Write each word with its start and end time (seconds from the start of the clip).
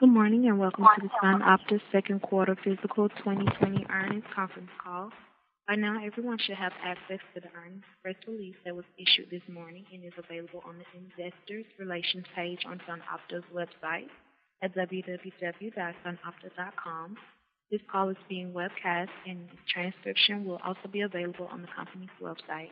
Good 0.00 0.08
morning 0.08 0.48
and 0.48 0.58
welcome 0.58 0.86
to 0.96 1.02
the 1.02 1.10
SunOpta 1.22 1.78
second 1.92 2.22
quarter 2.22 2.56
fiscal 2.64 3.10
2020 3.10 3.86
earnings 3.90 4.24
conference 4.34 4.70
call. 4.82 5.10
By 5.68 5.74
now, 5.74 6.02
everyone 6.02 6.38
should 6.38 6.56
have 6.56 6.72
access 6.82 7.18
to 7.34 7.40
the 7.42 7.48
earnings 7.54 7.84
press 8.02 8.14
release 8.26 8.56
that 8.64 8.74
was 8.74 8.86
issued 8.96 9.28
this 9.30 9.42
morning 9.46 9.84
and 9.92 10.02
is 10.02 10.14
available 10.16 10.62
on 10.64 10.78
the 10.78 10.86
Investors 10.96 11.66
Relations 11.78 12.24
page 12.34 12.60
on 12.66 12.80
SunOpta's 12.88 13.44
website 13.54 14.08
at 14.62 14.74
www.sunopta.com. 14.74 17.16
This 17.70 17.82
call 17.92 18.08
is 18.08 18.16
being 18.26 18.54
webcast 18.54 19.10
and 19.26 19.50
its 19.52 19.60
transcription 19.70 20.46
will 20.46 20.60
also 20.64 20.88
be 20.90 21.02
available 21.02 21.46
on 21.52 21.60
the 21.60 21.68
company's 21.76 22.08
website. 22.22 22.70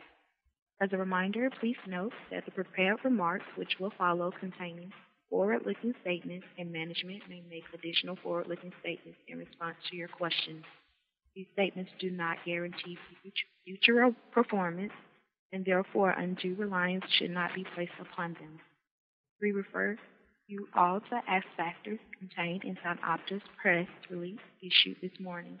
As 0.81 0.89
a 0.93 0.97
reminder, 0.97 1.51
please 1.59 1.77
note 1.85 2.13
that 2.31 2.45
the 2.45 2.51
prepared 2.51 2.97
remarks 3.03 3.45
which 3.55 3.77
will 3.79 3.93
follow 3.99 4.31
containing 4.39 4.91
forward-looking 5.29 5.93
statements 6.01 6.45
and 6.57 6.71
management 6.71 7.21
may 7.29 7.43
make 7.49 7.63
additional 7.73 8.17
forward-looking 8.23 8.73
statements 8.79 9.19
in 9.27 9.37
response 9.37 9.75
to 9.89 9.95
your 9.95 10.07
questions. 10.07 10.63
These 11.35 11.47
statements 11.53 11.91
do 11.99 12.09
not 12.09 12.37
guarantee 12.45 12.97
future 13.65 14.15
performance 14.31 14.93
and 15.51 15.65
therefore 15.65 16.11
undue 16.11 16.55
reliance 16.55 17.05
should 17.17 17.31
not 17.31 17.53
be 17.55 17.65
placed 17.75 17.91
upon 17.99 18.33
them. 18.33 18.59
We 19.41 19.51
refer 19.51 19.97
you 20.47 20.67
all 20.75 20.99
to 20.99 21.21
ask 21.27 21.45
factors 21.55 21.99
contained 22.17 22.63
in 22.63 22.77
SunOpta's 22.83 23.43
press 23.61 23.87
release 24.09 24.39
issued 24.61 24.97
this 25.01 25.17
morning, 25.19 25.59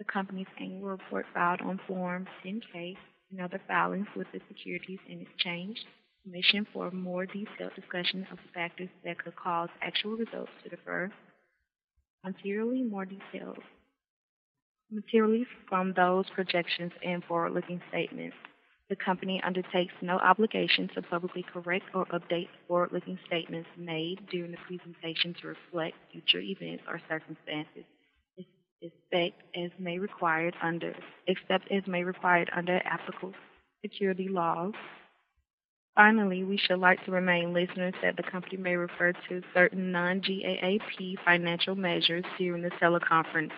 the 0.00 0.04
company's 0.04 0.46
annual 0.58 0.88
report 0.88 1.26
filed 1.34 1.60
on 1.60 1.78
Form 1.86 2.26
10-K 2.44 2.96
and 3.30 3.40
other 3.40 3.60
filings 3.68 4.06
with 4.16 4.26
the 4.32 4.40
Securities 4.48 4.98
and 5.10 5.20
Exchange 5.20 5.78
Commission 6.24 6.66
for 6.72 6.88
a 6.88 6.94
more 6.94 7.26
detailed 7.26 7.74
discussion 7.74 8.26
of 8.30 8.36
the 8.38 8.52
factors 8.52 8.88
that 9.04 9.22
could 9.22 9.34
cause 9.36 9.68
actual 9.80 10.12
results 10.12 10.50
to 10.62 10.68
differ 10.68 11.10
materially 12.24 12.82
more 12.82 13.06
detailed 13.06 13.58
materially 14.90 15.46
from 15.68 15.92
those 15.94 16.26
projections 16.34 16.92
and 17.04 17.22
forward-looking 17.24 17.80
statements. 17.88 18.36
The 18.88 18.96
company 18.96 19.40
undertakes 19.46 19.94
no 20.02 20.18
obligation 20.18 20.88
to 20.94 21.02
publicly 21.02 21.44
correct 21.52 21.84
or 21.94 22.06
update 22.06 22.48
forward-looking 22.66 23.18
statements 23.26 23.68
made 23.78 24.26
during 24.30 24.50
the 24.50 24.58
presentation 24.66 25.34
to 25.40 25.48
reflect 25.48 25.96
future 26.10 26.40
events 26.40 26.82
or 26.88 27.00
circumstances, 27.08 27.84
except 28.82 29.42
as 29.56 29.70
may 29.78 29.98
required 29.98 30.54
under 30.60 30.92
except 31.28 31.70
as 31.70 31.86
may 31.86 32.02
required 32.02 32.50
under 32.54 32.80
applicable 32.84 33.32
security 33.82 34.28
laws. 34.28 34.74
Finally, 35.96 36.44
we 36.44 36.56
should 36.56 36.78
like 36.78 37.04
to 37.04 37.10
remind 37.10 37.52
listeners 37.52 37.94
that 38.02 38.16
the 38.16 38.22
company 38.22 38.56
may 38.56 38.76
refer 38.76 39.12
to 39.28 39.42
certain 39.52 39.90
non-GAAP 39.90 41.16
financial 41.24 41.74
measures 41.74 42.24
during 42.38 42.62
the 42.62 42.70
teleconference, 42.80 43.50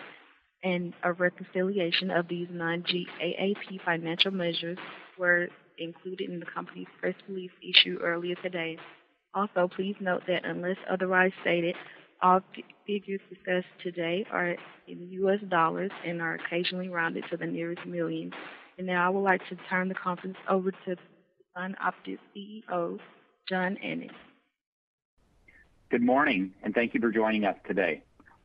and 0.64 0.94
a 1.02 1.12
reconciliation 1.12 2.10
of 2.10 2.26
these 2.28 2.48
non-GAAP 2.50 3.80
financial 3.84 4.30
measures 4.30 4.78
were 5.18 5.48
included 5.78 6.30
in 6.30 6.40
the 6.40 6.46
company's 6.46 6.86
press 7.00 7.14
release 7.28 7.50
issued 7.62 8.00
earlier 8.00 8.34
today. 8.36 8.78
Also, 9.34 9.68
please 9.74 9.96
note 10.00 10.22
that 10.26 10.44
unless 10.44 10.76
otherwise 10.90 11.32
stated, 11.42 11.74
all 12.22 12.40
figures 12.86 13.20
discussed 13.28 13.66
today 13.82 14.24
are 14.30 14.56
in 14.86 15.10
U.S. 15.10 15.40
dollars 15.48 15.90
and 16.06 16.22
are 16.22 16.34
occasionally 16.34 16.88
rounded 16.88 17.24
to 17.30 17.36
the 17.36 17.46
nearest 17.46 17.84
million. 17.86 18.32
And 18.78 18.86
now 18.86 19.06
I 19.06 19.08
would 19.10 19.20
like 19.20 19.40
to 19.48 19.56
turn 19.68 19.88
the 19.88 19.94
conference 19.94 20.36
over 20.48 20.70
to 20.70 20.96
SunOpta's 21.56 22.18
CEO, 22.34 22.98
Joe 23.48 23.74
Ennis. 23.82 24.10
Good 25.90 26.02
morning, 26.02 26.54
and 26.62 26.74
thank 26.74 26.94
you 26.94 27.00
for 27.00 27.10
joining 27.10 27.44
us 27.44 27.56
today. 27.66 28.02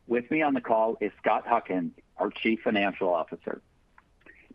With 0.08 0.30
me 0.30 0.42
on 0.42 0.54
the 0.54 0.62
call 0.62 0.98
is 1.00 1.12
Scott 1.22 1.46
Huckins, 1.48 1.94
our 2.18 2.30
Chief 2.30 2.60
Financial 2.64 3.14
Officer. 3.14 3.62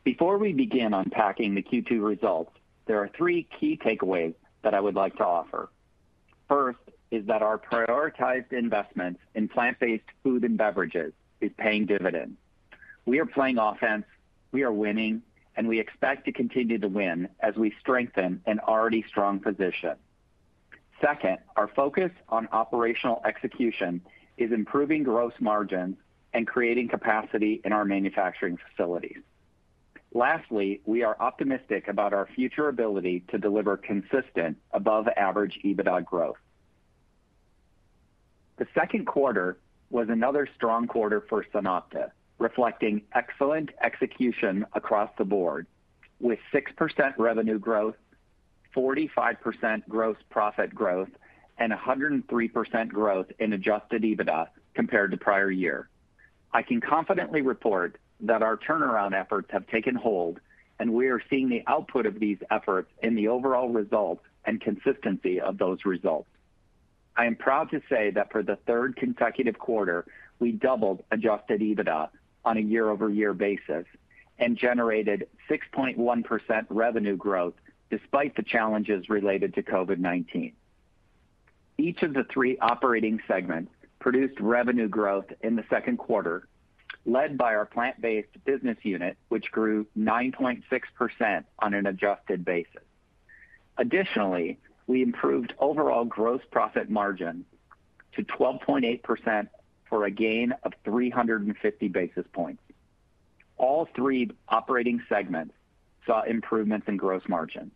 Before 0.04 0.36
we 0.36 0.52
begin 0.52 0.92
unpacking 0.92 1.54
the 1.54 1.62
Q2 1.62 2.02
results, 2.02 2.52
there 2.86 2.98
are 2.98 3.08
three 3.16 3.48
key 3.58 3.78
takeaways 3.82 4.34
that 4.62 4.74
I 4.74 4.80
would 4.80 4.96
like 4.96 5.16
to 5.16 5.24
offer. 5.24 5.70
First 6.48 6.78
is 7.10 7.24
that 7.26 7.40
our 7.40 7.58
prioritized 7.58 8.52
investments 8.52 9.20
in 9.34 9.48
plant-based 9.48 10.04
food 10.22 10.44
and 10.44 10.58
beverages 10.58 11.12
is 11.40 11.50
paying 11.56 11.86
dividends. 11.86 12.36
We 13.06 13.19
are 13.19 13.26
playing 13.26 13.56
offense, 13.58 14.04
we 14.50 14.62
are 14.62 14.72
winning, 14.72 15.22
and 15.56 15.68
we 15.68 15.78
expect 15.80 16.24
to 16.24 16.32
continue 16.32 16.78
to 16.78 16.88
win 16.88 17.28
as 17.40 17.54
we 17.56 17.74
strengthen 17.80 18.40
an 18.46 18.60
already 18.60 19.04
strong 19.08 19.38
position. 19.38 19.96
Second, 21.00 21.38
our 21.56 21.68
focus 21.68 22.12
on 22.28 22.48
operational 22.52 23.20
execution 23.24 24.00
is 24.36 24.52
improving 24.52 25.02
gross 25.02 25.32
margins 25.40 25.96
and 26.32 26.46
creating 26.46 26.88
capacity 26.88 27.60
in 27.64 27.72
our 27.72 27.84
manufacturing 27.84 28.56
facilities. 28.56 29.18
Lastly, 30.14 30.80
we 30.84 31.02
are 31.02 31.16
optimistic 31.20 31.88
about 31.88 32.12
our 32.12 32.26
future 32.34 32.69
ability 32.69 33.24
to 33.28 33.38
deliver 33.38 33.76
consistent 33.76 34.58
above-average 34.72 35.58
EBITDA 35.64 36.04
growth. 36.04 36.36
The 38.58 38.66
second 38.74 39.06
quarter 39.06 39.58
was 39.90 40.08
another 40.08 40.48
strong 40.54 40.86
quarter 40.86 41.22
for 41.28 41.44
SunOpta, 41.52 42.10
reflecting 42.42 43.03
excellent 43.14 43.70
execution 43.82 44.66
across 44.75 45.08
the 45.16 45.25
board 45.25 45.66
with 46.20 46.41
6% 46.53 47.14
revenue 47.16 47.58
growth, 47.58 47.94
45% 48.76 49.82
gross 49.88 50.16
profit 50.28 50.75
growth, 50.75 51.08
and 51.58 51.72
103% 51.72 52.88
growth 52.88 53.26
in 53.38 53.52
adjusted 53.52 54.02
EBITDA 54.02 54.48
compared 54.75 55.12
to 55.12 55.16
prior 55.16 55.50
year. 55.50 55.88
I 56.52 56.62
can 56.62 56.81
confidently 56.81 57.42
report 57.42 57.98
that 58.20 58.42
our 58.42 58.56
turnaround 58.56 59.19
efforts 59.19 59.48
have 59.52 59.66
taken 59.69 59.94
hold, 59.94 60.41
and 60.81 60.92
we 60.92 61.08
are 61.08 61.22
seeing 61.31 61.48
the 61.48 61.62
output 61.66 62.06
of 62.06 62.19
these 62.19 62.38
efforts 62.50 62.91
in 63.02 63.14
the 63.14 63.28
overall 63.28 63.69
results 63.69 64.25
and 64.44 64.60
consistency 64.60 65.41
of 65.41 65.58
those 65.58 65.84
results. 65.84 66.28
I 67.16 67.26
am 67.26 67.36
proud 67.36 67.70
to 67.70 67.82
say 67.88 68.10
that 68.10 68.32
for 68.32 68.42
the 68.42 68.56
third 68.66 68.97
consecutive 68.97 69.58
quarter, 69.58 70.06
we 70.41 70.52
doubled 70.52 71.04
adjusted 71.10 71.60
EBITDA 71.60 72.08
on 72.44 72.56
a 72.56 72.60
year-over-year 72.60 73.34
basis 73.34 73.86
and 74.38 74.56
generated 74.56 75.28
6.1% 75.48 76.66
revenue 76.69 77.16
growth 77.16 77.54
despite 77.91 78.34
the 78.36 78.42
challenges 78.42 79.08
related 79.08 79.54
to 79.54 79.62
COVID-19. 79.62 80.52
Each 81.78 82.02
of 82.02 82.14
the 82.14 82.25
three 82.25 82.58
operating 82.58 83.20
segments 83.28 83.72
produced 83.98 84.41
revenue 84.41 84.88
growth 84.88 85.26
in 85.42 85.56
the 85.56 85.64
second 85.70 85.98
quarter, 85.98 86.48
led 87.04 87.36
by 87.36 87.54
our 87.54 87.66
plant-based 87.66 88.44
business 88.44 88.78
unit, 88.82 89.16
which 89.28 89.50
grew 89.50 89.86
9.6% 89.98 91.44
on 91.58 91.75
an 91.75 91.86
adjusted 91.86 92.44
basis. 92.44 92.82
Additionally, 93.78 94.58
we 94.86 95.02
improved 95.02 95.54
overall 95.58 96.04
gross 96.04 96.42
profit 96.50 96.91
margin 96.91 97.44
to 98.14 98.22
12.8% 98.22 99.48
for 99.92 100.06
a 100.06 100.10
gain 100.10 100.55
of 100.62 100.72
350 100.87 101.88
basis 101.88 102.25
points. 102.32 102.62
All 103.58 103.87
three 103.94 104.31
operating 104.49 105.02
segments 105.06 105.52
saw 106.06 106.22
improvements 106.22 106.88
in 106.88 106.96
gross 106.96 107.20
margin. 107.28 107.70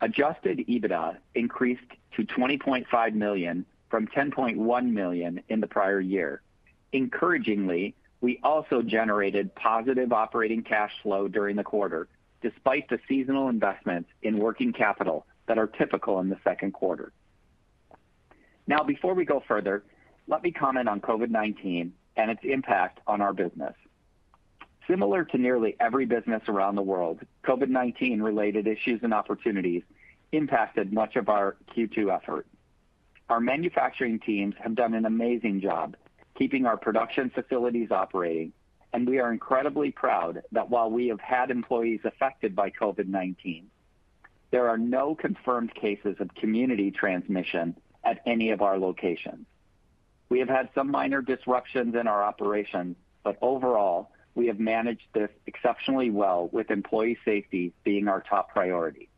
Adjusted 0.00 0.60
EBITDA 0.66 1.18
increased 1.34 1.84
to 2.16 2.24
20.5 2.24 3.12
million 3.12 3.66
from 3.90 4.06
10.1 4.06 4.92
million 4.92 5.42
in 5.50 5.60
the 5.60 5.66
prior 5.66 6.00
year. 6.00 6.40
Encouragingly, 6.94 7.94
we 8.22 8.40
also 8.42 8.80
generated 8.80 9.54
positive 9.54 10.14
operating 10.14 10.62
cash 10.62 10.92
flow 11.02 11.28
during 11.28 11.54
the 11.54 11.64
quarter, 11.64 12.08
despite 12.40 12.88
the 12.88 12.98
seasonal 13.06 13.50
investments 13.50 14.08
in 14.22 14.38
working 14.38 14.72
capital 14.72 15.26
that 15.48 15.58
are 15.58 15.66
typical 15.66 16.18
in 16.20 16.30
the 16.30 16.38
second 16.44 16.72
quarter. 16.72 17.12
Now, 18.66 18.82
before 18.84 19.12
we 19.12 19.26
go 19.26 19.42
further, 19.46 19.82
let 20.30 20.44
me 20.44 20.52
comment 20.52 20.88
on 20.88 21.00
COVID-19 21.00 21.90
and 22.16 22.30
its 22.30 22.40
impact 22.44 23.00
on 23.06 23.20
our 23.20 23.32
business. 23.32 23.74
Similar 24.88 25.24
to 25.24 25.38
nearly 25.38 25.76
every 25.80 26.06
business 26.06 26.42
around 26.48 26.76
the 26.76 26.82
world, 26.82 27.20
COVID-19 27.44 28.22
related 28.22 28.68
issues 28.68 29.00
and 29.02 29.12
opportunities 29.12 29.82
impacted 30.30 30.92
much 30.92 31.16
of 31.16 31.28
our 31.28 31.56
Q2 31.76 32.14
effort. 32.14 32.46
Our 33.28 33.40
manufacturing 33.40 34.20
teams 34.20 34.54
have 34.62 34.76
done 34.76 34.94
an 34.94 35.04
amazing 35.04 35.60
job 35.60 35.96
keeping 36.38 36.64
our 36.64 36.76
production 36.76 37.30
facilities 37.30 37.90
operating, 37.90 38.52
and 38.92 39.06
we 39.06 39.18
are 39.18 39.32
incredibly 39.32 39.90
proud 39.90 40.42
that 40.52 40.70
while 40.70 40.90
we 40.90 41.08
have 41.08 41.20
had 41.20 41.50
employees 41.50 42.00
affected 42.04 42.56
by 42.56 42.70
COVID-19, 42.70 43.64
there 44.52 44.68
are 44.68 44.78
no 44.78 45.14
confirmed 45.14 45.74
cases 45.74 46.16
of 46.18 46.34
community 46.36 46.90
transmission 46.90 47.76
at 48.04 48.22
any 48.26 48.50
of 48.50 48.62
our 48.62 48.78
locations. 48.78 49.44
We 50.30 50.38
have 50.38 50.48
had 50.48 50.70
some 50.74 50.90
minor 50.90 51.20
disruptions 51.20 51.94
in 51.94 52.06
our 52.06 52.22
operations, 52.22 52.96
but 53.24 53.36
overall, 53.42 54.12
we 54.34 54.46
have 54.46 54.60
managed 54.60 55.06
this 55.12 55.28
exceptionally 55.46 56.10
well 56.10 56.48
with 56.52 56.70
employee 56.70 57.18
safety 57.24 57.72
being 57.84 58.08
our 58.08 58.22
top 58.22 58.50
priority. 58.50 59.08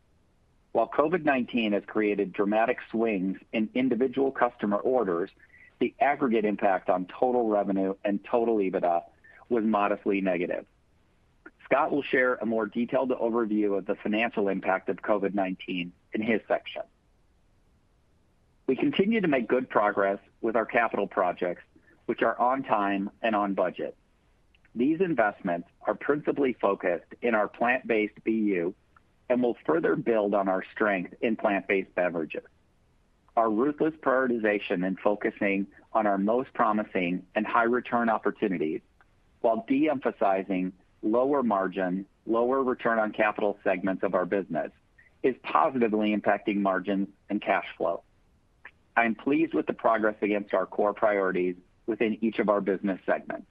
While 0.71 0.87
COVID-19 0.87 1.73
has 1.73 1.83
created 1.85 2.33
dramatic 2.33 2.79
swings 2.89 3.37
in 3.53 3.69
individual 3.75 4.31
customer 4.31 4.77
orders, 4.77 5.29
the 5.79 5.93
aggregate 6.01 6.45
impact 6.45 6.89
on 6.89 7.05
total 7.05 7.47
revenue 7.47 7.93
and 8.03 8.19
total 8.23 8.57
EBITDA 8.57 9.03
was 9.49 9.63
modestly 9.63 10.19
negative. 10.19 10.65
Scott 11.65 11.91
will 11.91 12.01
share 12.01 12.35
a 12.35 12.45
more 12.45 12.65
detailed 12.65 13.11
overview 13.11 13.77
of 13.77 13.85
the 13.85 13.95
financial 13.95 14.47
impact 14.47 14.89
of 14.89 14.97
COVID-19 14.97 15.91
in 16.13 16.21
his 16.21 16.41
section. 16.47 16.81
We 18.65 18.75
continue 18.75 19.21
to 19.21 19.27
make 19.27 19.47
good 19.47 19.69
progress 19.69 20.19
with 20.43 20.55
our 20.55 20.65
capital 20.65 21.07
projects, 21.07 21.63
which 22.05 22.21
are 22.21 22.39
on 22.39 22.61
time 22.61 23.09
and 23.23 23.35
on 23.35 23.55
budget. 23.55 23.95
These 24.75 25.01
investments 25.01 25.69
are 25.87 25.95
principally 25.95 26.53
focused 26.53 27.15
in 27.21 27.33
our 27.33 27.47
plant-based 27.47 28.23
BU 28.23 28.73
and 29.29 29.41
will 29.41 29.57
further 29.65 29.95
build 29.95 30.35
on 30.35 30.47
our 30.47 30.63
strength 30.73 31.13
in 31.21 31.35
plant-based 31.35 31.95
beverages. 31.95 32.43
Our 33.37 33.49
ruthless 33.49 33.93
prioritization 34.01 34.85
and 34.85 34.99
focusing 34.99 35.65
on 35.93 36.05
our 36.05 36.17
most 36.17 36.53
promising 36.53 37.23
and 37.33 37.47
high 37.47 37.63
return 37.63 38.09
opportunities 38.09 38.81
while 39.41 39.65
de-emphasizing 39.67 40.73
lower 41.01 41.41
margin, 41.41 42.05
lower 42.25 42.61
return 42.63 42.99
on 42.99 43.11
capital 43.11 43.57
segments 43.63 44.03
of 44.03 44.13
our 44.13 44.25
business 44.25 44.71
is 45.23 45.35
positively 45.43 46.15
impacting 46.15 46.57
margins 46.57 47.07
and 47.29 47.41
cash 47.41 47.65
flow. 47.77 48.03
I 48.95 49.05
am 49.05 49.15
pleased 49.15 49.53
with 49.53 49.65
the 49.65 49.73
progress 49.73 50.15
against 50.21 50.53
our 50.53 50.65
core 50.65 50.93
priorities 50.93 51.55
within 51.85 52.17
each 52.21 52.39
of 52.39 52.49
our 52.49 52.61
business 52.61 52.99
segments. 53.05 53.47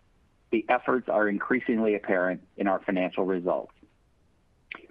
The 0.50 0.64
efforts 0.68 1.08
are 1.08 1.28
increasingly 1.28 1.94
apparent 1.94 2.42
in 2.56 2.66
our 2.66 2.80
financial 2.80 3.24
results. 3.24 3.72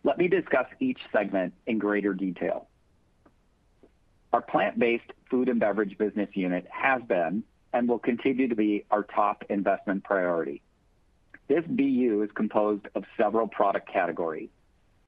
Let 0.04 0.18
me 0.18 0.28
discuss 0.28 0.66
each 0.80 1.00
segment 1.12 1.54
in 1.68 1.78
greater 1.78 2.14
detail. 2.14 2.68
Our 4.34 4.42
plant-based 4.42 5.12
food 5.30 5.50
and 5.50 5.60
beverage 5.60 5.98
business 5.98 6.30
unit 6.34 6.66
has 6.70 7.02
been 7.04 7.44
and 7.74 7.88
will 7.88 8.00
continue 8.00 8.48
to 8.48 8.56
be 8.56 8.86
our 8.92 9.04
top 9.04 9.44
investment 9.50 10.04
priority. 10.04 10.62
This 11.48 11.64
BU 11.68 12.24
is 12.24 12.32
composed 12.34 12.88
of 12.96 13.04
several 13.18 13.48
product 13.48 13.92
categories. 13.92 14.50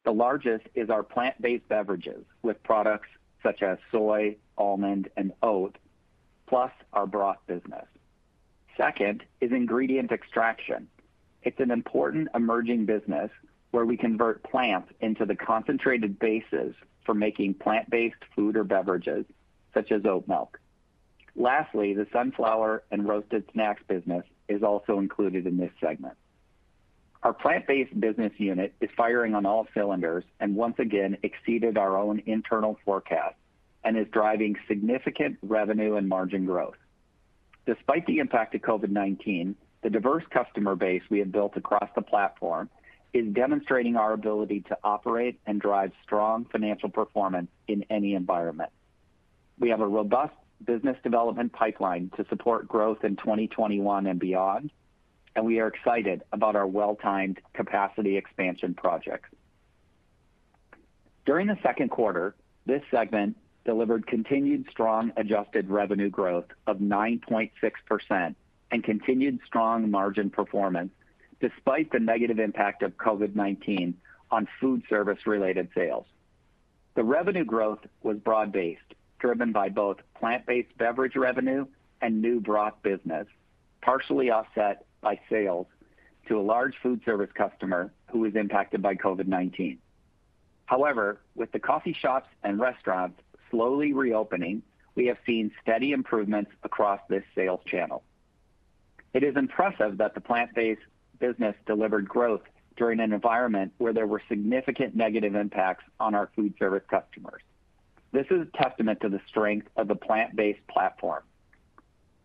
The 0.04 0.12
largest 0.12 0.66
is 0.76 0.90
our 0.90 1.04
plant-based 1.04 1.68
beverages 1.70 2.26
with 2.42 2.62
products 2.64 3.08
such 3.42 3.62
as 3.64 3.78
soy, 3.92 4.36
almond, 4.58 5.10
and 5.18 5.34
oat, 5.42 5.78
plus 6.48 6.72
our 6.94 7.08
broth 7.08 7.38
business. 7.48 7.86
Second 8.78 9.24
is 9.42 9.52
ingredient 9.52 10.12
extraction. 10.12 10.88
It's 11.44 11.60
an 11.60 11.72
important 11.72 12.30
emerging 12.34 12.86
business 12.86 13.30
where 13.72 13.86
we 13.86 13.98
convert 13.98 14.44
plants 14.44 14.92
into 15.02 15.26
the 15.26 15.36
concentrated 15.36 16.20
bases 16.20 16.76
for 17.06 17.14
making 17.14 17.56
plant-based 17.56 18.24
food 18.36 18.56
or 18.56 18.64
beverages, 18.64 19.26
such 19.74 19.92
as 19.92 20.06
oat 20.06 20.28
milk. 20.28 20.60
Lastly, 21.36 21.94
the 21.94 22.08
sunflower 22.14 22.84
and 22.92 23.08
roasted 23.08 23.44
snacks 23.52 23.82
business 23.88 24.24
is 24.48 24.62
also 24.62 25.00
included 25.00 25.48
in 25.48 25.58
this 25.58 25.72
segment. 25.82 26.16
Our 27.24 27.34
plant-based 27.34 28.00
business 28.00 28.34
unit 28.38 28.74
is 28.82 28.90
firing 28.96 29.34
on 29.34 29.46
all 29.46 29.68
cylinders 29.74 30.26
and 30.40 30.56
once 30.56 30.76
again 30.78 31.18
exceeded 31.24 31.78
our 31.78 31.98
own 31.98 32.22
internal 32.26 32.78
forecast 32.86 33.36
and 33.84 33.98
is 33.98 34.08
driving 34.12 34.56
significant 34.68 35.38
revenue 35.42 35.96
and 35.96 36.08
margin 36.08 36.46
growth. 36.46 36.78
Despite 37.66 38.06
the 38.06 38.20
impact 38.20 38.56
of 38.56 38.62
COVID-19, 38.62 39.56
the 39.82 39.90
diverse 39.90 40.24
customer 40.32 40.76
base 40.76 41.04
we 41.10 41.20
have 41.20 41.32
built 41.32 41.56
across 41.58 41.90
the 41.96 42.02
platform 42.02 42.70
is 43.14 43.32
demonstrating 43.34 43.96
our 43.96 44.14
ability 44.14 44.62
to 44.62 44.78
operate 44.84 45.40
and 45.46 45.62
drive 45.62 45.92
strong 46.04 46.46
financial 46.46 46.90
performance 46.90 47.50
in 47.68 47.86
any 47.90 48.16
environment. 48.16 48.72
We 49.60 49.70
have 49.70 49.82
a 49.82 49.88
robust 49.88 50.34
business 50.66 50.98
development 51.04 51.54
pipeline 51.54 52.12
to 52.18 52.26
support 52.30 52.68
growth 52.68 53.04
in 53.04 53.16
2021 53.18 54.08
and 54.08 54.20
beyond, 54.20 54.72
and 55.36 55.46
we 55.46 55.60
are 55.60 55.68
excited 55.68 56.24
about 56.32 56.56
our 56.56 56.66
well-timed 56.66 57.40
capacity 57.54 58.18
expansion 58.18 58.74
projects. 58.74 59.30
During 61.26 61.48
the 61.48 61.58
second 61.62 61.90
quarter, 61.90 62.36
this 62.66 62.82
segment 62.90 63.38
delivered 63.66 64.08
continued 64.08 64.66
strong 64.70 65.12
adjusted 65.18 65.70
revenue 65.70 66.10
growth 66.10 66.48
of 66.68 66.78
9.6% 66.78 68.36
and 68.72 68.84
continued 68.84 69.40
strong 69.46 69.90
margin 69.90 70.30
performance 70.30 70.92
despite 71.40 71.92
the 71.92 72.00
negative 72.00 72.40
impact 72.40 72.84
of 72.84 72.96
COVID-19 72.98 73.94
on 74.32 74.48
food 74.60 74.82
service-related 74.90 75.70
sales. 75.76 76.06
The 76.96 77.04
revenue 77.04 77.44
growth 77.44 77.80
was 78.02 78.18
broad-based, 78.18 78.94
driven 79.20 79.52
by 79.52 79.70
both 79.70 79.98
plant-based 80.18 80.78
beverage 80.78 81.16
revenue 81.16 81.66
and 82.02 82.22
new 82.22 82.40
broth 82.40 82.76
business, 82.82 83.28
partially 83.82 84.30
offset 84.30 84.86
by 85.02 85.20
sales 85.30 85.68
to 86.28 86.40
a 86.40 86.42
large 86.42 86.76
food 86.82 87.02
service 87.04 87.30
customer 87.34 87.92
who 88.10 88.20
was 88.20 88.36
impacted 88.36 88.82
by 88.82 88.96
COVID-19. 88.96 89.78
However, 90.66 91.20
with 91.36 91.52
the 91.52 91.60
coffee 91.60 91.94
shops 91.94 92.30
and 92.44 92.60
restaurants 92.60 93.20
slowly 93.54 93.94
reopening, 93.94 94.64
we 94.96 95.06
have 95.06 95.18
seen 95.26 95.52
steady 95.62 95.92
improvements 95.92 96.52
across 96.64 97.00
this 97.08 97.24
sales 97.36 97.62
channel. 97.66 98.04
It 99.14 99.24
is 99.24 99.36
impressive 99.36 99.98
that 100.00 100.16
the 100.16 100.22
plant-based 100.22 100.82
business 101.20 101.56
delivered 101.68 102.10
growth 102.10 102.42
during 102.76 103.00
an 103.00 103.14
environment 103.14 103.72
where 103.78 103.94
there 103.94 104.08
were 104.08 104.22
significant 104.28 104.96
negative 104.96 105.36
impacts 105.36 105.84
on 106.00 106.16
our 106.16 106.32
food 106.36 106.56
service 106.58 106.84
customers. 106.90 107.42
This 108.12 108.26
is 108.32 108.42
a 108.42 108.58
testament 108.58 109.02
to 109.02 109.10
the 109.10 109.22
strength 109.28 109.68
of 109.78 109.88
the 109.88 109.96
plant-based 109.96 110.66
platform. 110.68 111.24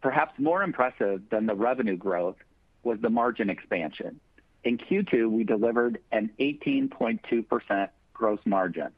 Perhaps 0.00 0.38
more 0.38 0.62
impressive 0.62 1.22
than 1.30 1.46
the 1.46 1.54
revenue 1.54 1.96
growth 1.96 2.36
was 2.82 2.98
the 3.00 3.10
margin 3.10 3.50
expansion. 3.50 4.18
In 4.64 4.78
Q2, 4.78 5.30
we 5.30 5.44
delivered 5.44 5.98
an 6.10 6.30
18.2% 6.40 7.88
gross 8.14 8.40
margin, 8.46 8.88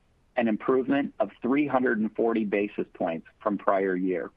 an 0.41 0.49
improvement 0.49 1.13
of 1.21 1.31
340 1.43 2.45
basis 2.47 2.87
points 2.95 3.27
from 3.43 3.59
prior 3.59 3.95
year. 3.95 4.31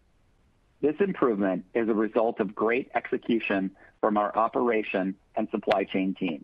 This 0.82 0.96
improvement 1.00 1.64
is 1.74 1.88
a 1.88 1.94
result 1.94 2.42
of 2.42 2.54
great 2.54 2.92
execution 2.94 3.72
from 4.02 4.18
our 4.18 4.36
operation 4.38 5.16
and 5.38 5.48
supply 5.50 5.86
chain 5.86 6.14
teams. 6.14 6.44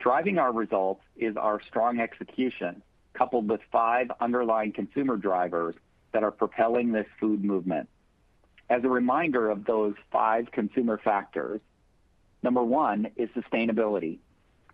Driving 0.00 0.38
our 0.38 0.52
results 0.52 1.02
is 1.14 1.36
our 1.36 1.60
strong 1.68 2.00
execution, 2.00 2.82
coupled 3.14 3.48
with 3.48 3.60
five 3.70 4.10
underlying 4.20 4.72
consumer 4.72 5.16
drivers 5.16 5.76
that 6.10 6.24
are 6.24 6.32
propelling 6.32 6.90
this 6.90 7.06
food 7.20 7.44
movement. 7.44 7.88
As 8.68 8.82
a 8.82 8.88
reminder 8.88 9.48
of 9.50 9.64
those 9.64 9.94
five 10.10 10.50
consumer 10.50 10.98
factors, 10.98 11.60
number 12.42 12.64
one 12.64 13.06
is 13.14 13.28
sustainability. 13.36 14.18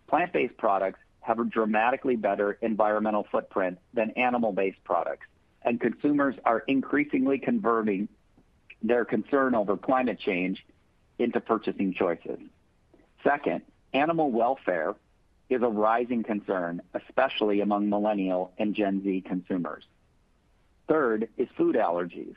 Plant-based 0.09 0.57
products 0.57 1.01
have 1.23 1.39
a 1.39 1.45
dramatically 1.45 2.17
better 2.17 2.59
environmental 2.61 3.27
footprint 3.31 3.79
than 3.95 4.11
animal-based 4.11 4.83
products, 4.85 5.27
and 5.63 5.81
consumers 5.81 6.35
are 6.45 6.61
increasingly 6.67 7.39
converting 7.39 8.09
their 8.83 9.05
concern 9.05 9.55
over 9.55 9.77
climate 9.77 10.19
change 10.19 10.65
into 11.19 11.41
purchasing 11.41 11.95
choices. 11.95 12.39
Second, 13.23 13.63
animal 13.95 14.31
welfare 14.31 14.95
is 15.49 15.63
a 15.63 15.69
rising 15.69 16.23
concern, 16.23 16.83
especially 16.95 17.61
among 17.61 17.89
millennial 17.89 18.53
and 18.59 18.75
Gen 18.75 19.03
Z 19.05 19.23
consumers. 19.27 19.85
Third 20.89 21.29
is 21.37 21.49
food 21.57 21.77
allergies. 21.77 22.35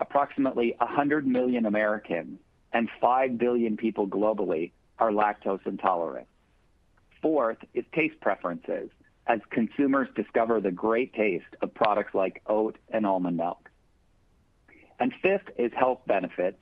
Approximately 0.00 0.74
100 0.78 1.26
million 1.26 1.66
Americans 1.66 2.40
and 2.72 2.88
5 3.00 3.38
billion 3.38 3.76
people 3.76 4.06
globally 4.06 4.72
are 4.98 5.10
lactose 5.10 5.64
intolerant. 5.66 6.26
Fourth 7.26 7.58
is 7.74 7.84
taste 7.92 8.20
preferences, 8.20 8.88
as 9.26 9.40
consumers 9.50 10.06
discover 10.14 10.60
the 10.60 10.70
great 10.70 11.12
taste 11.12 11.56
of 11.60 11.74
products 11.74 12.14
like 12.14 12.40
oat 12.46 12.78
and 12.90 13.04
almond 13.04 13.36
milk. 13.36 13.68
And 15.00 15.12
Fifth 15.20 15.50
is 15.58 15.72
health 15.74 15.98
benefits, 16.06 16.56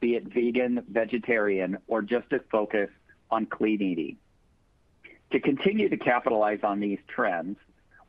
be 0.00 0.16
it 0.16 0.24
vegan, 0.24 0.82
vegetarian, 0.90 1.78
or 1.86 2.02
just 2.02 2.32
a 2.32 2.40
focus 2.50 2.90
on 3.30 3.46
clean 3.46 3.80
eating. 3.80 4.16
To 5.30 5.38
continue 5.38 5.88
to 5.88 5.96
capitalize 5.96 6.64
on 6.64 6.80
these 6.80 6.98
trends, 7.06 7.56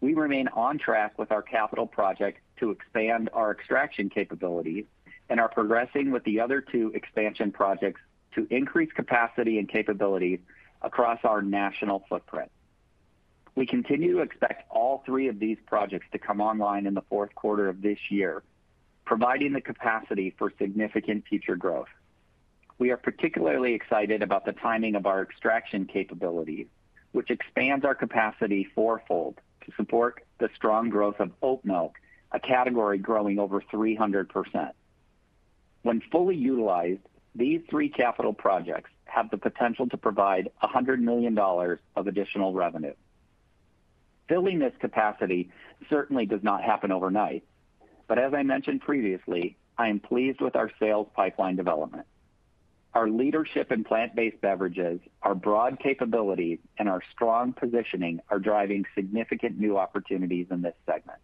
we 0.01 0.15
remain 0.15 0.47
on 0.47 0.79
track 0.79 1.19
with 1.19 1.31
our 1.31 1.43
capital 1.43 1.85
project 1.85 2.39
to 2.59 2.71
expand 2.71 3.29
our 3.33 3.51
extraction 3.51 4.09
capabilities 4.09 4.85
and 5.29 5.39
are 5.39 5.49
progressing 5.49 6.09
with 6.09 6.23
the 6.23 6.39
other 6.39 6.59
two 6.59 6.91
expansion 6.95 7.51
projects 7.51 8.01
to 8.33 8.47
increase 8.49 8.91
capacity 8.93 9.59
and 9.59 9.69
capabilities 9.69 10.39
across 10.81 11.19
our 11.23 11.41
national 11.41 12.03
footprint. 12.09 12.51
We 13.55 13.65
continue 13.65 14.13
to 14.13 14.21
expect 14.21 14.63
all 14.69 15.03
three 15.05 15.27
of 15.27 15.39
these 15.39 15.57
projects 15.65 16.07
to 16.13 16.19
come 16.19 16.39
online 16.39 16.85
in 16.85 16.93
the 16.93 17.01
fourth 17.09 17.35
quarter 17.35 17.67
of 17.67 17.81
this 17.81 17.99
year, 18.09 18.43
providing 19.05 19.53
the 19.53 19.61
capacity 19.61 20.33
for 20.37 20.53
significant 20.57 21.25
future 21.27 21.55
growth. 21.55 21.89
We 22.77 22.91
are 22.91 22.97
particularly 22.97 23.73
excited 23.73 24.23
about 24.23 24.45
the 24.45 24.53
timing 24.53 24.95
of 24.95 25.05
our 25.05 25.21
extraction 25.21 25.85
capabilities, 25.85 26.67
which 27.11 27.29
expands 27.29 27.83
our 27.83 27.95
capacity 27.95 28.67
fourfold 28.73 29.41
to 29.65 29.73
support 29.75 30.23
the 30.37 30.49
strong 30.55 30.89
growth 30.89 31.19
of 31.19 31.31
oat 31.41 31.65
milk, 31.65 31.95
a 32.31 32.39
category 32.39 32.97
growing 32.97 33.39
over 33.39 33.61
300%. 33.61 34.71
When 35.81 36.01
fully 36.11 36.35
utilized, 36.35 37.01
these 37.35 37.61
three 37.69 37.89
capital 37.89 38.33
projects 38.33 38.91
have 39.09 39.29
the 39.29 39.37
potential 39.37 39.87
to 39.89 39.97
provide 39.97 40.49
$100 40.63 40.99
million 40.99 41.37
of 41.37 42.07
additional 42.07 42.53
revenue. 42.53 42.93
Filling 44.27 44.59
this 44.59 44.73
capacity 44.79 45.49
certainly 45.89 46.25
does 46.25 46.43
not 46.43 46.63
happen 46.63 46.91
overnight, 46.91 47.43
but 48.07 48.19
as 48.19 48.33
I 48.33 48.43
mentioned 48.43 48.81
previously, 48.81 49.57
I 49.77 49.87
am 49.87 49.99
pleased 49.99 50.41
with 50.41 50.55
our 50.55 50.71
sales 50.79 51.07
pipeline 51.15 51.55
development. 51.55 52.05
Our 52.93 53.07
leadership 53.07 53.71
in 53.71 53.83
plant-based 53.83 54.41
beverages, 54.41 54.99
our 55.21 55.35
broad 55.35 55.79
capabilities, 55.79 56.59
and 56.77 56.89
our 56.89 57.01
strong 57.11 57.53
positioning 57.53 58.19
are 58.29 58.39
driving 58.39 58.85
significant 58.95 59.59
new 59.59 59.77
opportunities 59.77 60.47
in 60.49 60.61
this 60.61 60.73
segment. 60.85 61.19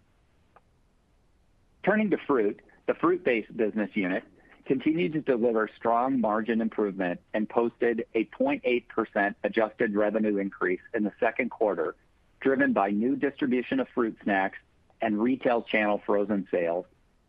Turning 1.84 2.12
to 2.12 2.18
fruit, 2.26 2.62
the 2.88 2.94
fruit-based 2.94 3.56
business 3.56 3.90
unit 3.94 4.24
continued 4.66 5.14
to 5.14 5.22
deliver 5.22 5.70
strong 5.76 6.20
margin 6.20 6.62
improvement 6.62 7.20
and 7.34 7.48
posted 7.48 8.06
a 8.16 8.26
0.8% 8.26 9.36
adjusted 9.44 9.96
revenue 9.96 10.38
increase 10.38 10.82
in 10.94 11.04
the 11.04 11.12
second 11.20 11.52
quarter, 11.52 11.96
driven 12.42 12.74
by 12.74 12.90
new 12.90 13.16
distribution 13.16 13.80
of 13.80 13.88
fruit 13.90 14.18
snacks 14.24 14.58
and 15.02 15.22
retail 15.22 15.62
channel 15.62 16.02
frozen 16.06 16.48
sales, 16.50 16.86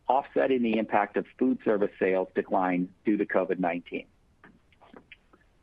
offsetting 0.08 0.62
the 0.62 0.78
impact 0.78 1.16
of 1.16 1.26
food 1.38 1.58
service 1.64 1.90
sales 1.98 2.28
decline 2.34 2.88
due 3.04 3.16
to 3.16 3.26
COVID-19. 3.26 4.06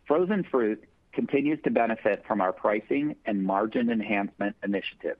Frozen 0.06 0.44
fruit 0.44 0.84
continues 1.13 1.60
to 1.63 1.72
benefit 1.72 2.24
from 2.27 2.42
our 2.42 2.51
pricing 2.51 3.15
and 3.25 3.44
margin 3.44 3.89
enhancement 3.89 4.56
initiatives. 4.63 5.20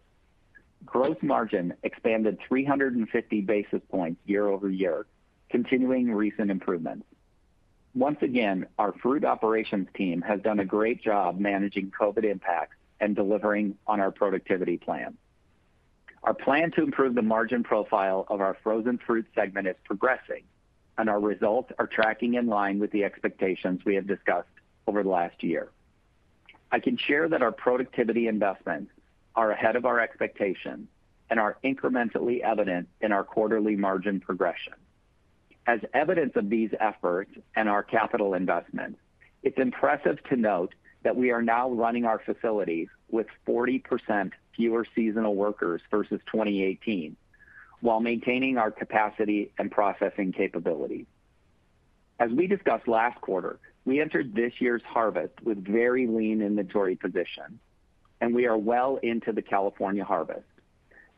Gross 0.86 1.18
margin 1.22 1.74
expanded 1.84 2.38
350 2.48 3.42
basis 3.42 3.82
points 3.90 4.20
year-over-year, 4.26 5.06
continuing 5.54 6.12
recent 6.12 6.50
improvements. 6.50 7.06
Once 7.94 8.18
again, 8.24 8.66
our 8.80 8.92
fruit 8.92 9.24
operations 9.24 9.88
team 9.96 10.20
has 10.20 10.42
done 10.42 10.60
a 10.60 10.66
great 10.66 11.00
job 11.00 11.40
managing 11.40 11.92
COVID 11.92 12.24
impacts 12.24 12.76
and 13.00 13.16
delivering 13.16 13.78
on 13.86 14.00
our 14.00 14.10
productivity 14.10 14.78
plan. 14.78 15.16
Our 16.24 16.34
plan 16.34 16.72
to 16.72 16.82
improve 16.82 17.14
the 17.14 17.22
margin 17.22 17.62
profile 17.62 18.26
of 18.30 18.42
our 18.42 18.58
frozen 18.64 18.98
fruit 18.98 19.28
segment 19.36 19.68
is 19.68 19.76
progressing, 19.84 20.42
and 20.98 21.08
our 21.08 21.20
results 21.20 21.72
are 21.78 21.86
tracking 21.86 22.34
in 22.34 22.48
line 22.48 22.80
with 22.80 22.90
the 22.90 23.04
expectations 23.04 23.86
we 23.86 23.94
have 23.94 24.08
discussed 24.08 24.50
over 24.88 25.04
the 25.04 25.10
last 25.10 25.44
year. 25.44 25.70
I 26.72 26.80
can 26.80 26.98
share 26.98 27.30
that 27.30 27.44
our 27.44 27.52
productivity 27.52 28.28
investments 28.28 28.92
are 29.36 29.52
ahead 29.52 29.76
of 29.76 29.86
our 29.86 30.00
expectations 30.00 30.88
and 31.30 31.40
are 31.40 31.58
incrementally 31.64 32.42
evident 32.42 32.90
in 33.02 33.12
our 33.12 33.24
quarterly 33.24 33.76
margin 33.76 34.20
progression. 34.20 34.74
As 35.65 35.79
evidence 35.93 36.34
of 36.36 36.50
these 36.50 36.72
efforts 36.79 37.32
and 37.55 37.70
our 37.70 37.84
capital 37.84 38.34
investments, 38.34 39.00
it's 39.43 39.58
impressive 39.58 40.22
to 40.29 40.36
note 40.36 40.74
that 41.03 41.15
we 41.15 41.32
are 41.32 41.41
now 41.41 41.70
running 41.70 42.05
our 42.05 42.20
facilities 42.20 42.88
with 43.10 43.27
40% 43.48 44.32
fewer 44.55 44.86
seasonal 44.96 45.36
workers 45.36 45.82
versus 45.89 46.20
2018 46.32 47.15
while 47.82 48.00
maintaining 48.00 48.58
our 48.58 48.72
capacity 48.72 49.51
and 49.58 49.70
processing 49.70 50.32
capabilities. 50.32 51.05
As 52.20 52.32
we 52.32 52.48
discussed 52.48 52.88
last 52.88 53.20
quarter, 53.20 53.60
we 53.84 54.00
entered 54.00 54.34
this 54.34 54.53
year's 54.60 54.82
harvest 54.84 55.34
with 55.43 55.65
very 55.65 56.08
lean 56.08 56.41
inventory 56.41 56.96
position, 56.96 57.60
and 58.22 58.34
we 58.34 58.46
are 58.46 58.58
well 58.58 58.98
into 59.03 59.34
the 59.34 59.41
California 59.41 60.05
harvest. 60.05 60.46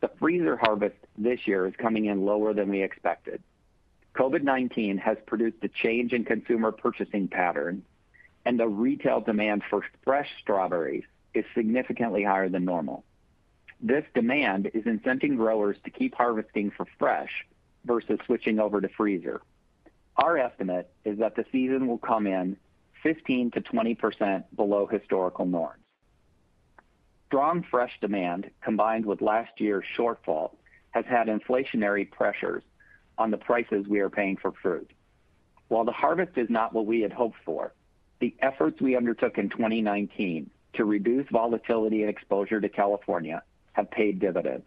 The 0.00 0.10
freezer 0.18 0.56
harvest 0.56 0.96
this 1.16 1.46
year 1.46 1.66
is 1.68 1.74
coming 1.78 2.06
in 2.06 2.24
lower 2.24 2.52
than 2.52 2.68
we 2.68 2.82
expected. 2.82 3.40
COVID-19 4.16 4.98
has 4.98 5.18
produced 5.26 5.58
a 5.62 5.68
change 5.68 6.12
in 6.12 6.24
consumer 6.24 6.72
purchasing 6.72 7.28
patterns, 7.28 7.84
and 8.46 8.58
the 8.58 8.66
retail 8.66 9.20
demand 9.20 9.62
for 9.68 9.82
fresh 10.04 10.28
strawberries 10.40 11.04
is 11.34 11.44
significantly 11.54 12.24
higher 12.24 12.48
than 12.48 12.64
normal. 12.64 13.04
This 13.80 14.04
demand 14.14 14.70
is 14.72 14.84
incenting 14.84 15.36
growers 15.36 15.76
to 15.84 15.90
keep 15.90 16.14
harvesting 16.14 16.70
for 16.70 16.86
fresh 16.98 17.46
versus 17.84 18.18
switching 18.24 18.58
over 18.58 18.80
to 18.80 18.88
freezer. 18.88 19.42
Our 20.16 20.38
estimate 20.38 20.90
is 21.04 21.18
that 21.18 21.36
the 21.36 21.44
season 21.52 21.86
will 21.86 21.98
come 21.98 22.26
in 22.26 22.56
15%-20% 23.04 24.44
below 24.56 24.86
historical 24.86 25.44
norms. 25.44 25.82
Strong 27.26 27.64
fresh 27.70 27.92
demand, 28.00 28.50
combined 28.62 29.04
with 29.04 29.20
last 29.20 29.60
year's 29.60 29.84
shortfall, 29.96 30.52
has 30.92 31.04
had 31.04 31.26
inflationary 31.26 32.10
pressures 32.10 32.62
on 33.18 33.30
the 33.30 33.36
prices 33.36 33.86
we 33.88 34.00
are 34.00 34.10
paying 34.10 34.36
for 34.36 34.52
fruit. 34.52 34.90
While 35.68 35.84
the 35.84 35.92
harvest 35.92 36.36
is 36.36 36.48
not 36.48 36.72
what 36.72 36.86
we 36.86 37.00
had 37.00 37.12
hoped 37.12 37.38
for, 37.44 37.72
the 38.20 38.34
efforts 38.40 38.80
we 38.80 38.96
undertook 38.96 39.38
in 39.38 39.48
2019 39.48 40.50
to 40.74 40.84
reduce 40.84 41.26
volatility 41.30 42.02
and 42.02 42.10
exposure 42.10 42.60
to 42.60 42.68
California 42.68 43.42
have 43.72 43.90
paid 43.90 44.20
dividends. 44.20 44.64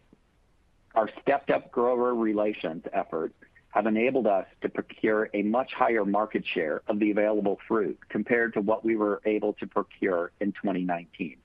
Our 0.95 1.09
stepped-up 1.21 1.71
grower 1.71 2.13
relations 2.13 2.83
efforts 2.91 3.35
have 3.69 3.85
enabled 3.85 4.27
us 4.27 4.47
to 4.61 4.69
procure 4.69 5.29
a 5.33 5.43
much 5.43 5.71
higher 5.73 6.03
market 6.03 6.43
share 6.45 6.81
of 6.87 6.99
the 6.99 7.11
available 7.11 7.59
fruit 7.67 7.99
compared 8.09 8.53
to 8.55 8.61
what 8.61 8.83
we 8.83 8.95
were 8.95 9.21
able 9.25 9.53
to 9.53 9.67
procure 9.67 10.31
in 10.39 10.51
2019. 10.53 11.37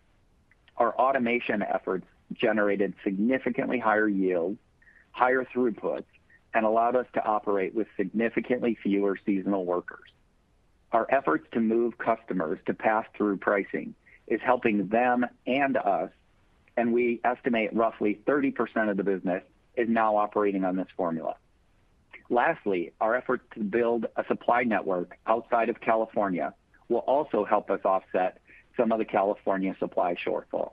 Our 0.79 0.95
automation 0.95 1.63
efforts 1.63 2.07
generated 2.33 2.95
significantly 3.05 3.79
higher 3.79 4.09
yields, 4.09 4.59
higher 5.13 5.45
throughputs, 5.45 6.07
and 6.55 6.65
allowed 6.65 6.97
us 6.97 7.07
to 7.15 7.25
operate 7.25 7.75
with 7.75 7.89
significantly 7.97 8.79
fewer 8.81 9.19
seasonal 9.27 9.65
workers. 9.65 10.09
Our 10.93 11.07
efforts 11.11 11.47
to 11.53 11.61
move 11.61 11.99
customers 11.99 12.61
to 12.67 12.75
pass-through 12.75 13.39
pricing 13.39 13.95
is 14.29 14.41
helping 14.41 14.89
them 14.89 15.27
and 15.47 15.77
us, 15.77 16.11
and 16.77 16.93
we 16.93 17.21
estimate 17.25 17.75
roughly 17.75 18.21
30% 18.27 18.91
of 18.91 18.97
the 18.97 19.03
business 19.03 19.43
is 19.77 19.89
now 19.89 20.17
operating 20.17 20.65
on 20.65 20.77
this 20.77 20.87
formula. 20.97 21.35
Lastly, 22.31 22.93
our 23.01 23.17
efforts 23.17 23.45
to 23.55 23.61
build 23.61 24.07
a 24.17 24.25
supply 24.27 24.63
network 24.63 25.19
outside 25.27 25.69
of 25.69 25.81
California 25.81 26.55
will 26.89 26.99
also 26.99 27.45
help 27.45 27.71
us 27.71 27.81
offset 27.85 28.39
some 28.77 28.93
of 28.93 28.99
the 28.99 29.05
California 29.05 29.75
supply 29.79 30.15
shortfall. 30.15 30.73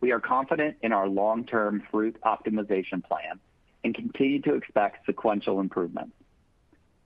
We 0.00 0.12
are 0.12 0.20
confident 0.20 0.76
in 0.82 0.92
our 0.92 1.08
long-term 1.08 1.84
fruit 1.90 2.16
optimization 2.24 3.02
plan 3.02 3.40
and 3.84 3.94
continue 3.94 4.40
to 4.42 4.54
expect 4.54 5.06
sequential 5.06 5.60
improvement. 5.60 6.12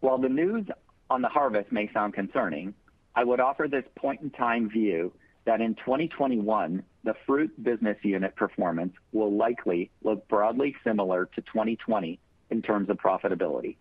While 0.00 0.18
the 0.18 0.28
news 0.28 0.66
on 1.10 1.22
the 1.22 1.28
harvest 1.28 1.72
may 1.72 1.90
sound 1.92 2.14
concerning, 2.14 2.74
I 3.14 3.24
would 3.24 3.40
offer 3.40 3.66
this 3.68 3.84
point-in-time 3.96 4.70
view 4.70 5.12
that 5.44 5.60
in 5.60 5.74
2021, 5.74 6.82
the 7.04 7.14
fruit 7.26 7.62
business 7.62 7.96
unit 8.02 8.36
performance 8.36 8.92
will 9.12 9.32
likely 9.32 9.90
look 10.02 10.28
broadly 10.28 10.76
similar 10.84 11.26
to 11.34 11.40
2020 11.40 12.20
in 12.50 12.62
terms 12.62 12.88
of 12.90 12.98
profitability. 12.98 13.76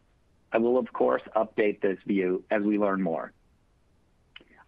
I 0.52 0.58
will, 0.58 0.78
of 0.78 0.92
course, 0.92 1.22
update 1.36 1.82
this 1.82 2.00
view 2.08 2.44
as 2.50 2.64
we 2.64 2.80
learn 2.80 3.02
more. 3.02 3.32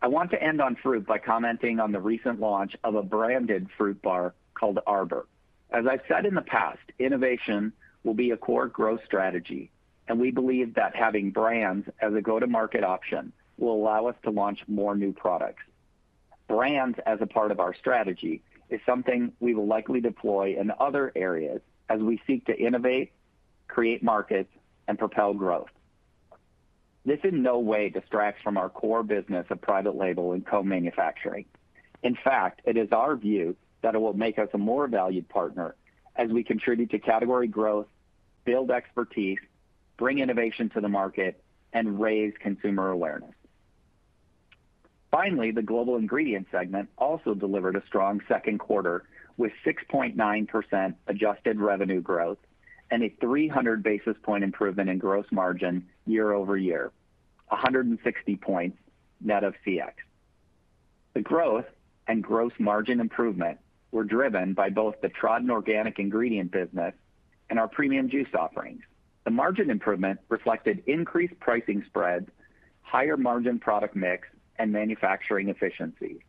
I 0.01 0.07
want 0.07 0.31
to 0.31 0.41
end 0.41 0.61
on 0.61 0.75
fruit 0.75 1.05
by 1.05 1.17
commenting 1.17 1.79
on 1.79 1.91
the 1.91 1.99
recent 1.99 2.39
launch 2.39 2.75
of 2.83 2.95
a 2.95 3.03
branded 3.03 3.67
fruit 3.77 4.01
bar 4.01 4.33
called 4.53 4.79
Arbor. 4.85 5.25
As 5.71 5.85
I've 5.87 6.01
said 6.07 6.25
in 6.25 6.35
the 6.35 6.41
past, 6.41 6.79
innovation 6.99 7.73
will 8.03 8.13
be 8.13 8.31
a 8.31 8.37
core 8.37 8.67
growth 8.67 9.01
strategy, 9.05 9.71
and 10.07 10.19
we 10.19 10.31
believe 10.31 10.75
that 10.75 10.95
having 10.95 11.31
brands 11.31 11.87
as 12.01 12.13
a 12.13 12.21
go-to-market 12.21 12.83
option 12.83 13.31
will 13.57 13.73
allow 13.73 14.07
us 14.07 14.15
to 14.23 14.31
launch 14.31 14.63
more 14.67 14.95
new 14.95 15.11
products. 15.11 15.63
Brands 16.47 16.97
as 17.05 17.19
a 17.21 17.27
part 17.27 17.51
of 17.51 17.59
our 17.59 17.73
strategy 17.73 18.41
is 18.69 18.79
something 18.85 19.33
we 19.39 19.53
will 19.53 19.67
likely 19.67 20.01
deploy 20.01 20.55
in 20.59 20.71
other 20.79 21.11
areas 21.15 21.61
as 21.89 21.99
we 21.99 22.21
seek 22.25 22.45
to 22.45 22.57
innovate, 22.57 23.11
create 23.67 24.01
markets, 24.01 24.51
and 24.87 24.97
propel 24.97 25.33
growth. 25.33 25.69
This 27.05 27.19
in 27.23 27.41
no 27.41 27.59
way 27.59 27.89
distracts 27.89 28.41
from 28.43 28.57
our 28.57 28.69
core 28.69 29.03
business 29.03 29.45
of 29.49 29.61
private 29.61 29.95
label 29.95 30.33
and 30.33 30.45
co-manufacturing. 30.45 31.45
In 32.03 32.15
fact, 32.15 32.61
it 32.65 32.77
is 32.77 32.91
our 32.91 33.15
view 33.15 33.55
that 33.81 33.95
it 33.95 33.99
will 33.99 34.13
make 34.13 34.37
us 34.37 34.49
a 34.53 34.57
more 34.57 34.87
valued 34.87 35.29
partner 35.29 35.75
as 36.19 36.29
we 36.29 36.43
contribute 36.43 36.91
to 36.91 36.99
category 36.99 37.47
growth, 37.47 37.87
build 38.43 38.71
expertise, 38.71 39.39
bring 39.97 40.19
innovation 40.19 40.69
to 40.69 40.81
the 40.81 40.89
market, 40.89 41.41
and 41.71 41.99
raise 41.99 42.33
consumer 42.41 42.89
awareness. 42.89 43.33
Finally, 45.11 45.51
the 45.51 45.61
Global 45.61 45.95
Ingredients 45.95 46.49
segment 46.51 46.89
also 46.97 47.33
delivered 47.33 47.75
a 47.77 47.83
strong 47.87 48.21
second 48.27 48.59
quarter 48.59 49.05
with 49.37 49.53
6.9% 49.65 50.95
adjusted 51.07 51.59
revenue 51.59 52.01
growth 52.01 52.37
and 52.91 53.03
a 53.03 53.09
300 53.21 53.81
basis 53.81 54.17
point 54.21 54.43
improvement 54.43 54.89
in 54.89 54.97
gross 54.97 55.25
margin 55.31 55.87
year-over-year, 56.05 56.91
160 57.47 58.35
points 58.35 58.77
net 59.21 59.43
of 59.45 59.55
FX. 59.65 59.91
The 61.13 61.21
growth 61.21 61.65
and 62.07 62.21
gross 62.21 62.53
margin 62.59 62.99
improvement 62.99 63.59
were 63.91 64.03
driven 64.03 64.53
by 64.53 64.69
both 64.69 65.01
the 65.01 65.09
Tradin 65.09 65.49
Organic 65.49 65.99
ingredient 65.99 66.51
business 66.51 66.93
and 67.49 67.59
our 67.59 67.67
premium 67.67 68.09
juice 68.09 68.33
offerings. 68.33 68.81
The 69.25 69.31
margin 69.31 69.69
improvement 69.69 70.19
reflected 70.29 70.83
increased 70.87 71.39
pricing 71.39 71.83
spreads, 71.87 72.29
higher 72.81 73.17
margin 73.17 73.59
product 73.59 73.95
mix, 73.95 74.27
and 74.57 74.71
manufacturing 74.71 75.49
efficiency. 75.49 76.23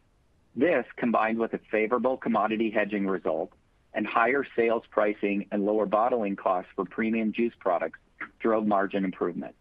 This, 0.57 0.85
combined 0.97 1.39
with 1.39 1.55
a 1.55 1.61
favorable 1.71 2.17
commodity 2.17 2.71
hedging 2.71 3.07
result 3.07 3.53
and 3.95 4.07
higher 4.07 4.45
sales 4.57 4.85
pricing 4.91 5.47
and 5.51 5.65
lower 5.65 5.87
bottling 5.87 6.37
costs 6.37 6.71
for 6.75 6.85
premium 6.85 7.33
juice 7.33 7.55
products, 7.59 7.99
drove 8.39 8.67
margin 8.67 9.05
improvement. 9.05 9.55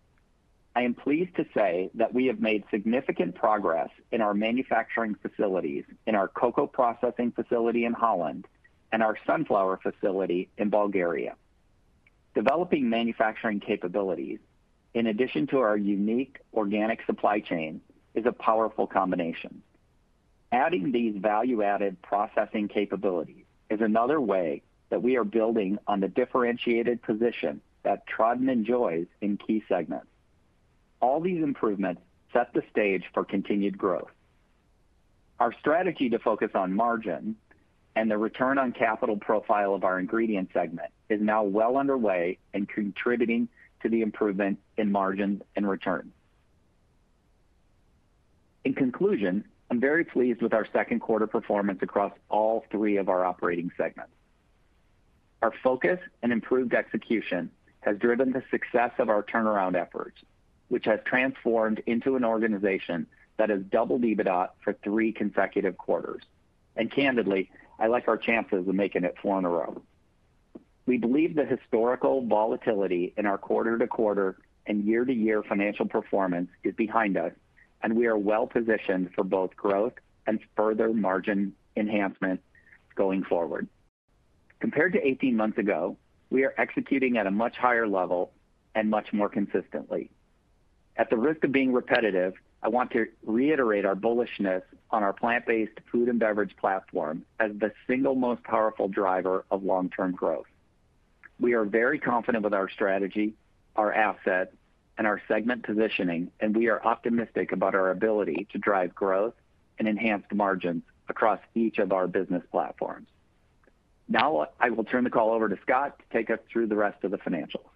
I 0.75 0.83
am 0.83 0.93
pleased 0.93 1.35
to 1.35 1.45
say 1.53 1.89
that 1.95 2.13
we 2.13 2.27
have 2.27 2.39
made 2.39 2.63
significant 2.69 3.35
progress 3.35 3.89
in 4.11 4.21
our 4.21 4.33
manufacturing 4.33 5.15
facilities 5.15 5.83
in 6.05 6.15
our 6.15 6.27
cocoa 6.27 6.67
processing 6.67 7.31
facility 7.31 7.85
in 7.85 7.93
Holland 7.93 8.47
and 8.91 9.03
our 9.03 9.17
sunflower 9.25 9.79
facility 9.81 10.49
in 10.57 10.69
Bulgaria. 10.69 11.35
Developing 12.35 12.89
manufacturing 12.89 13.59
capabilities, 13.59 14.39
in 14.93 15.07
addition 15.07 15.47
to 15.47 15.59
our 15.59 15.75
unique 15.75 16.39
organic 16.53 17.05
supply 17.05 17.39
chain, 17.39 17.81
is 18.13 18.25
a 18.25 18.31
powerful 18.31 18.87
combination. 18.87 19.61
Adding 20.51 20.91
these 20.91 21.15
value-added 21.15 22.01
processing 22.01 22.67
capabilities 22.67 23.45
is 23.69 23.81
another 23.81 24.19
way 24.19 24.61
that 24.89 25.03
we 25.03 25.17
are 25.17 25.23
building 25.23 25.77
on 25.87 25.99
the 25.99 26.07
differentiated 26.07 27.01
position 27.01 27.61
that 27.83 28.07
Tradin 28.07 28.49
enjoys 28.49 29.05
in 29.21 29.37
key 29.37 29.63
segments. 29.69 30.08
All 31.01 31.19
these 31.19 31.43
improvements 31.43 32.01
set 32.33 32.53
the 32.53 32.63
stage 32.71 33.03
for 33.13 33.23
continued 33.23 33.77
growth. 33.77 34.11
Our 35.39 35.53
strategy 35.53 36.09
to 36.09 36.19
focus 36.19 36.51
on 36.53 36.73
margin 36.73 37.35
and 37.95 38.11
the 38.11 38.17
return 38.17 38.57
on 38.57 38.71
capital 38.71 39.17
profile 39.17 39.73
of 39.73 39.83
our 39.83 39.99
ingredient 39.99 40.49
segment 40.53 40.91
is 41.09 41.21
now 41.21 41.43
well 41.43 41.77
underway 41.77 42.37
and 42.53 42.67
contributing 42.67 43.47
to 43.81 43.89
the 43.89 44.01
improvement 44.01 44.59
in 44.77 44.91
margins 44.91 45.41
and 45.55 45.67
returns. 45.67 46.11
In 48.65 48.73
conclusion, 48.73 49.45
I'm 49.71 49.79
very 49.79 50.03
pleased 50.03 50.41
with 50.41 50.53
our 50.53 50.67
second 50.73 50.99
quarter 50.99 51.27
performance 51.27 51.79
across 51.81 52.11
all 52.29 52.65
three 52.71 52.97
of 52.97 53.07
our 53.07 53.23
operating 53.23 53.71
segments. 53.77 54.11
Our 55.41 55.53
focus 55.63 55.99
and 56.21 56.33
improved 56.33 56.73
execution 56.73 57.49
has 57.81 57.97
driven 57.97 58.31
the 58.31 58.43
success 58.51 58.91
of 58.97 59.09
our 59.09 59.23
turnaround 59.23 59.75
efforts, 59.75 60.17
which 60.69 60.85
has 60.85 60.99
transformed 61.05 61.81
into 61.85 62.15
an 62.15 62.23
organization 62.23 63.05
that 63.37 63.49
has 63.49 63.61
doubled 63.63 64.03
EBITDA 64.03 64.49
for 64.63 64.73
three 64.83 65.11
consecutive 65.11 65.77
quarters. 65.77 66.23
And 66.75 66.91
candidly, 66.91 67.51
I 67.79 67.87
like 67.87 68.07
our 68.07 68.17
chances 68.17 68.67
of 68.67 68.75
making 68.75 69.03
it 69.03 69.15
four 69.21 69.37
in 69.37 69.45
a 69.45 69.49
row. 69.49 69.81
We 70.85 70.97
believe 70.97 71.35
the 71.35 71.45
historical 71.45 72.25
volatility 72.25 73.13
in 73.17 73.25
our 73.25 73.37
quarter-to-quarter 73.37 74.37
and 74.65 74.83
year-to-year 74.85 75.43
financial 75.43 75.85
performance 75.87 76.49
is 76.63 76.73
behind 76.75 77.17
us, 77.17 77.33
and 77.81 77.95
we 77.95 78.07
are 78.07 78.17
well-positioned 78.17 79.11
for 79.13 79.23
both 79.23 79.55
growth 79.55 79.93
and 80.27 80.39
further 80.55 80.93
margin 80.93 81.53
enhancement 81.75 82.41
going 82.95 83.23
forward. 83.23 83.67
Compared 84.59 84.93
to 84.93 85.07
18 85.07 85.35
months 85.35 85.57
ago, 85.57 85.97
we 86.29 86.43
are 86.43 86.53
executing 86.57 87.17
at 87.17 87.27
a 87.27 87.31
much 87.31 87.55
higher 87.55 87.87
level 87.87 88.31
and 88.75 88.89
much 88.89 89.13
more 89.13 89.29
consistently. 89.29 90.09
At 90.99 91.09
the 91.09 91.17
risk 91.17 91.45
of 91.45 91.53
being 91.53 91.71
repetitive, 91.71 92.33
I 92.61 92.67
want 92.67 92.91
to 92.91 93.07
reiterate 93.25 93.85
our 93.85 93.95
bullishness 93.95 94.63
on 94.91 95.01
our 95.01 95.13
plant-based 95.13 95.79
food 95.89 96.09
and 96.09 96.19
beverage 96.19 96.57
platform 96.57 97.23
as 97.39 97.53
the 97.57 97.71
single 97.87 98.15
most 98.15 98.43
powerful 98.43 98.89
driver 98.89 99.45
of 99.49 99.63
long-term 99.63 100.11
growth. 100.11 100.47
We 101.39 101.53
are 101.53 101.63
very 101.63 101.99
confident 101.99 102.43
with 102.43 102.53
our 102.53 102.67
strategy, 102.67 103.33
our 103.77 103.93
assets, 103.93 104.53
and 104.97 105.07
our 105.07 105.21
segment 105.25 105.63
positioning, 105.63 106.31
and 106.41 106.53
we 106.53 106.67
are 106.67 106.83
optimistic 106.83 107.53
about 107.53 107.75
our 107.75 107.91
ability 107.91 108.47
to 108.51 108.57
drive 108.57 108.93
growth 108.93 109.35
and 109.77 109.87
enhanced 109.87 110.33
margins 110.33 110.83
across 111.07 111.39
each 111.55 111.77
of 111.77 111.93
our 111.93 112.07
business 112.07 112.43
platforms. 112.51 113.07
Now, 114.09 114.47
I 114.59 114.69
will 114.71 114.83
turn 114.83 115.05
the 115.05 115.09
call 115.09 115.31
over 115.31 115.47
to 115.47 115.57
Scott 115.61 115.97
to 115.99 116.17
take 116.17 116.29
us 116.29 116.39
through 116.51 116.67
the 116.67 116.75
rest 116.75 117.05
of 117.05 117.11
the 117.11 117.19
financials. 117.19 117.69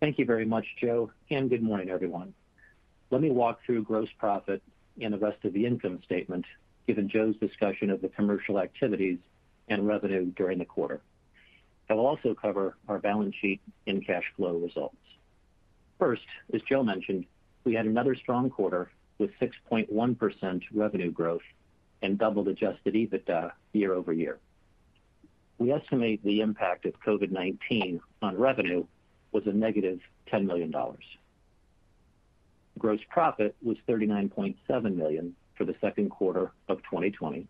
Thank 0.00 0.18
you 0.18 0.24
very 0.24 0.46
much, 0.46 0.64
Joe, 0.80 1.10
and 1.30 1.50
good 1.50 1.62
morning, 1.62 1.90
everyone. 1.90 2.32
Let 3.10 3.20
me 3.20 3.30
walk 3.30 3.60
through 3.66 3.82
gross 3.82 4.08
profit 4.16 4.62
and 4.98 5.12
the 5.12 5.18
rest 5.18 5.44
of 5.44 5.52
the 5.52 5.66
income 5.66 6.00
statement, 6.06 6.46
given 6.86 7.10
Joe's 7.10 7.36
discussion 7.36 7.90
of 7.90 8.00
the 8.00 8.08
commercial 8.08 8.58
activities 8.58 9.18
and 9.68 9.86
revenue 9.86 10.32
during 10.36 10.58
the 10.58 10.64
quarter. 10.64 11.02
I 11.90 11.94
will 11.94 12.06
also 12.06 12.34
cover 12.34 12.78
our 12.88 12.98
balance 12.98 13.34
sheet 13.42 13.60
and 13.86 14.06
cash 14.06 14.24
flow 14.36 14.56
results. 14.56 14.96
First, 15.98 16.24
as 16.54 16.62
Joe 16.62 16.82
mentioned, 16.82 17.26
we 17.64 17.74
had 17.74 17.84
another 17.84 18.14
strong 18.14 18.48
quarter 18.48 18.90
with 19.18 19.32
6.1% 19.38 20.62
revenue 20.72 21.10
growth 21.10 21.42
and 22.00 22.16
doubled 22.16 22.48
adjusted 22.48 22.94
EBITDA 22.94 23.52
year-over-year. 23.74 24.38
We 25.58 25.72
estimate 25.72 26.24
the 26.24 26.40
impact 26.40 26.86
of 26.86 26.98
COVID-19 27.06 28.00
on 28.22 28.38
revenue 28.38 28.86
was 29.32 29.46
a 29.46 29.52
negative 29.52 30.00
$10 30.32 30.46
million. 30.46 30.72
Gross 32.78 33.00
profit 33.08 33.54
was 33.62 33.76
39.7 33.88 34.94
million 34.96 35.34
for 35.56 35.64
the 35.64 35.74
second 35.80 36.10
quarter 36.10 36.52
of 36.68 36.78
2020, 36.84 37.46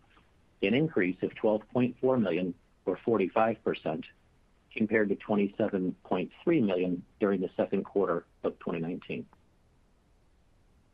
an 0.62 0.74
increase 0.74 1.16
of 1.22 1.30
12.4 1.34 2.20
million 2.20 2.54
or 2.84 2.98
45% 3.06 4.04
compared 4.76 5.08
to 5.08 5.16
27.3 5.16 6.62
million 6.62 7.02
during 7.18 7.40
the 7.40 7.50
second 7.56 7.84
quarter 7.84 8.24
of 8.44 8.58
2019. 8.58 9.26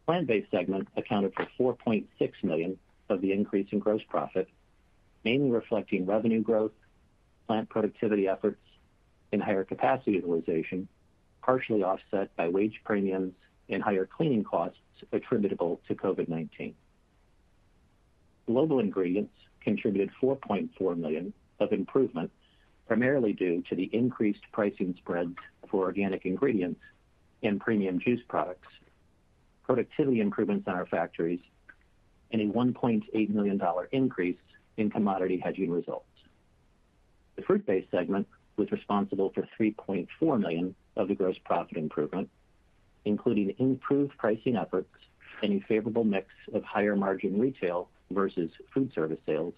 Plant-based 0.06 0.50
segment 0.50 0.88
accounted 0.96 1.32
for 1.34 1.76
4.6 1.76 2.06
million 2.42 2.78
of 3.08 3.20
the 3.20 3.32
increase 3.32 3.66
in 3.72 3.78
gross 3.78 4.02
profit, 4.08 4.48
mainly 5.24 5.50
reflecting 5.50 6.06
revenue 6.06 6.42
growth, 6.42 6.72
plant 7.46 7.68
productivity 7.68 8.28
efforts, 8.28 8.60
and 9.32 9.42
higher 9.42 9.64
capacity 9.64 10.12
utilization, 10.12 10.88
partially 11.42 11.82
offset 11.82 12.34
by 12.36 12.48
wage 12.48 12.80
premiums 12.84 13.32
and 13.68 13.82
higher 13.82 14.06
cleaning 14.06 14.44
costs 14.44 14.78
attributable 15.12 15.80
to 15.88 15.94
COVID-19. 15.94 16.74
Global 18.46 18.78
Ingredients 18.78 19.34
contributed 19.60 20.10
4.4 20.22 20.96
million 20.96 21.32
of 21.58 21.72
improvement, 21.72 22.30
primarily 22.86 23.32
due 23.32 23.62
to 23.68 23.74
the 23.74 23.90
increased 23.92 24.42
pricing 24.52 24.94
spreads 24.98 25.36
for 25.68 25.84
organic 25.84 26.24
ingredients 26.24 26.80
and 27.42 27.60
premium 27.60 27.98
juice 27.98 28.20
products, 28.28 28.68
productivity 29.64 30.20
improvements 30.20 30.66
in 30.66 30.72
our 30.72 30.86
factories, 30.86 31.40
and 32.30 32.40
a 32.40 32.46
$1.8 32.46 33.30
million 33.30 33.60
increase 33.92 34.36
in 34.76 34.90
commodity 34.90 35.40
hedging 35.42 35.70
results. 35.70 36.06
The 37.36 37.42
Fruit-Based 37.42 37.90
segment 37.90 38.26
was 38.56 38.70
responsible 38.70 39.30
for 39.34 39.46
3.4 39.58 40.40
million 40.40 40.74
of 40.96 41.08
the 41.08 41.14
gross 41.14 41.36
profit 41.44 41.76
improvement, 41.76 42.28
including 43.04 43.54
improved 43.58 44.16
pricing 44.18 44.56
efforts 44.56 44.92
and 45.42 45.52
a 45.62 45.66
favorable 45.66 46.04
mix 46.04 46.28
of 46.52 46.64
higher 46.64 46.96
margin 46.96 47.38
retail 47.38 47.88
versus 48.10 48.50
food 48.72 48.92
service 48.94 49.18
sales, 49.26 49.54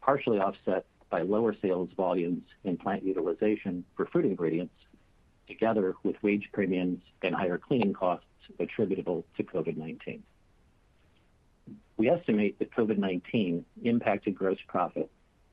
partially 0.00 0.38
offset 0.38 0.84
by 1.10 1.22
lower 1.22 1.54
sales 1.62 1.88
volumes 1.96 2.42
and 2.64 2.78
plant 2.78 3.02
utilization 3.02 3.84
for 3.96 4.06
fruit 4.06 4.24
ingredients, 4.24 4.74
together 5.46 5.94
with 6.02 6.16
wage 6.22 6.48
premiums 6.52 7.00
and 7.22 7.34
higher 7.34 7.58
cleaning 7.58 7.92
costs 7.92 8.26
attributable 8.58 9.24
to 9.36 9.42
COVID-19. 9.42 10.20
We 11.96 12.08
estimate 12.08 12.58
that 12.58 12.70
COVID-19 12.72 13.64
impacted 13.82 14.34
gross 14.34 14.58
profit 14.66 15.10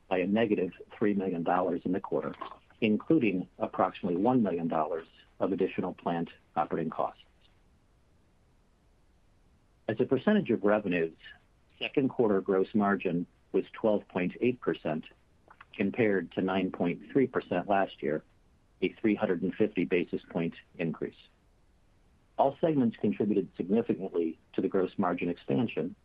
by 0.09 0.19
a 0.19 0.27
negative 0.27 0.71
$3 0.99 1.15
million 1.15 1.45
in 1.83 1.91
the 1.91 1.99
quarter, 1.99 2.33
including 2.81 3.47
approximately 3.59 4.21
$1 4.21 4.41
million 4.41 4.71
of 5.39 5.51
additional 5.51 5.93
plant 5.93 6.29
operating 6.55 6.89
costs. 6.89 7.21
As 9.87 9.97
a 9.99 10.05
percentage 10.05 10.49
of 10.49 10.63
revenues, 10.63 11.15
second 11.79 12.09
quarter 12.09 12.41
gross 12.41 12.67
margin 12.73 13.25
was 13.51 13.63
12.8% 13.81 15.03
compared 15.75 16.31
to 16.31 16.41
9.3% 16.41 17.67
last 17.67 17.93
year, 18.01 18.23
a 18.81 18.93
350 19.01 19.85
basis 19.85 20.21
point 20.29 20.53
increase. 20.77 21.13
All 22.37 22.57
segments 22.59 22.97
contributed 22.99 23.47
significantly 23.55 24.37
to 24.53 24.61
the 24.61 24.67
gross 24.67 24.91
margin 24.97 25.29
expansion, 25.29 25.95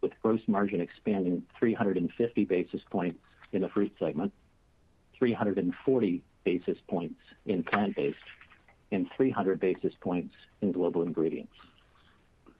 with 0.00 0.12
gross 0.22 0.40
margin 0.46 0.80
expanding 0.80 1.42
350 1.58 2.44
basis 2.44 2.80
points 2.90 3.18
in 3.52 3.62
the 3.62 3.68
fruit 3.68 3.92
segment, 3.98 4.32
340 5.18 6.22
basis 6.44 6.78
points 6.88 7.20
in 7.46 7.62
plant-based, 7.62 8.18
and 8.92 9.08
300 9.16 9.58
basis 9.58 9.94
points 10.00 10.34
in 10.60 10.72
global 10.72 11.02
ingredients. 11.02 11.52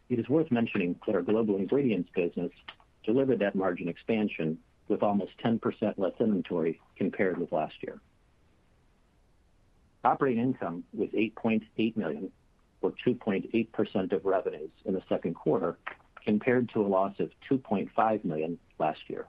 It 0.09 0.19
is 0.19 0.29
worth 0.29 0.51
mentioning 0.51 0.99
that 1.07 1.15
our 1.15 1.23
global 1.23 1.57
ingredients 1.57 2.11
business 2.15 2.53
delivered 3.05 3.41
that 3.41 3.55
margin 3.55 3.89
expansion 3.89 4.59
with 4.89 5.03
almost 5.03 5.33
10% 5.45 5.61
less 5.97 6.13
inventory 6.21 6.81
compared 6.97 7.39
with 7.39 7.53
last 7.53 7.75
year. 7.83 8.01
Operating 10.05 10.43
income 10.43 10.85
was 10.93 11.09
8.8 11.11 11.97
million, 11.97 12.31
or 12.81 12.93
2.8% 13.05 14.13
of 14.13 14.25
revenues 14.25 14.71
in 14.85 14.95
the 14.95 15.03
second 15.09 15.35
quarter, 15.35 15.77
compared 16.27 16.69
to 16.71 16.83
a 16.83 16.89
loss 16.89 17.15
of 17.21 17.31
2.5 17.49 18.25
million 18.25 18.59
last 18.79 19.01
year. 19.09 19.27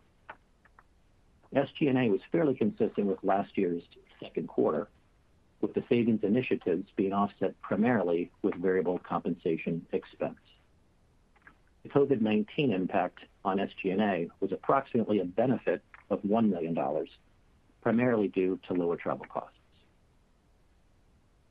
SG&A 1.55 2.09
was 2.09 2.19
fairly 2.31 2.55
consistent 2.55 3.07
with 3.07 3.23
last 3.23 3.57
year's 3.57 3.83
second 4.21 4.47
quarter, 4.47 4.89
with 5.61 5.73
the 5.73 5.83
savings 5.87 6.23
initiatives 6.23 6.87
being 6.95 7.13
offset 7.13 7.59
primarily 7.61 8.31
with 8.41 8.55
variable 8.55 8.99
compensation 8.99 9.85
expense. 9.93 10.39
The 11.83 11.89
COVID-19 11.89 12.73
impact 12.73 13.19
on 13.45 13.57
SG&A 13.57 14.29
was 14.41 14.51
approximately 14.51 15.19
a 15.19 15.25
benefit 15.25 15.81
of 16.09 16.21
$1 16.23 16.49
million, 16.49 16.77
primarily 17.81 18.27
due 18.27 18.59
to 18.67 18.73
lower 18.73 18.97
travel 18.97 19.25
costs. 19.31 19.53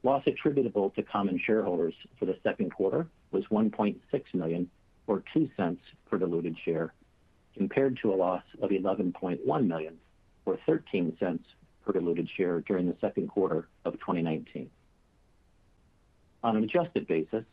Loss 0.03 0.25
attributable 0.27 0.91
to 0.91 1.03
common 1.03 1.41
shareholders 1.45 1.95
for 2.19 2.27
the 2.27 2.37
second 2.43 2.71
quarter 2.71 3.07
was 3.33 3.45
$1.6 3.47 3.97
million, 4.35 4.71
or 5.07 5.23
$0.02 5.35 5.79
per 6.11 6.19
diluted 6.19 6.57
share, 6.65 6.93
compared 7.57 7.99
to 8.03 8.13
a 8.13 8.17
loss 8.17 8.43
of 8.61 8.71
11.1 8.71 9.67
million, 9.67 9.99
or 10.45 10.59
$0.13 10.69 11.39
per 11.85 11.93
diluted 11.93 12.29
share 12.37 12.61
during 12.61 12.87
the 12.87 12.97
second 13.01 13.29
quarter 13.29 13.69
of 13.85 13.95
2019. 13.95 14.71
On 16.43 16.57
an 16.57 16.65
adjusted 16.65 17.07
basis, 17.07 17.45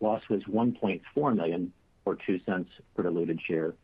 loss 0.00 0.22
was 0.28 0.42
1.4 0.44 1.36
million, 1.36 1.72
or 2.04 2.16
$0.02 2.16 2.66
per 2.94 3.02
diluted 3.02 3.40
share, 3.40 3.74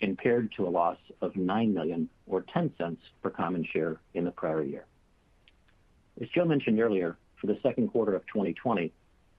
compared 0.00 0.52
to 0.52 0.66
a 0.66 0.70
loss 0.70 0.98
of 1.20 1.34
9 1.36 1.74
million, 1.74 2.08
or 2.26 2.42
$0.10 2.42 2.96
per 3.22 3.30
common 3.30 3.64
share 3.64 4.00
in 4.14 4.24
the 4.24 4.30
prior 4.30 4.62
year. 4.62 4.84
As 6.20 6.28
Joe 6.28 6.44
mentioned 6.44 6.80
earlier, 6.80 7.16
for 7.40 7.46
the 7.46 7.58
second 7.62 7.88
quarter 7.88 8.14
of 8.14 8.26
2020, 8.26 8.92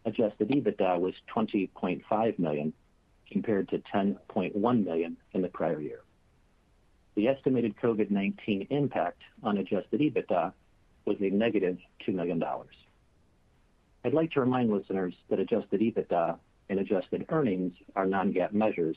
adjusted 0.06 0.50
EBITDA 0.50 1.00
was 1.00 1.14
$20.5 1.36 2.40
million, 2.40 2.74
compared 3.32 3.70
to 3.70 3.82
10.1 3.94 4.86
million 4.86 5.18
in 5.34 5.42
the 5.42 5.48
prior 5.50 5.80
year. 5.80 6.02
The 7.16 7.28
estimated 7.28 7.76
COVID-19 7.82 8.68
impact 8.70 9.22
on 9.44 9.58
adjusted 9.58 10.00
EBITDA 10.00 10.54
was 11.06 11.18
a 11.20 11.30
negative 11.30 11.78
$2 12.08 12.14
million. 12.14 12.42
I'd 14.06 14.14
like 14.14 14.32
to 14.32 14.40
remind 14.40 14.72
listeners 14.72 15.14
that 15.30 15.40
adjusted 15.40 15.82
EBITDA 15.82 16.38
and 16.70 16.80
adjusted 16.80 17.26
earnings 17.30 17.74
are 17.96 18.06
non-GAAP 18.06 18.54
measures, 18.54 18.96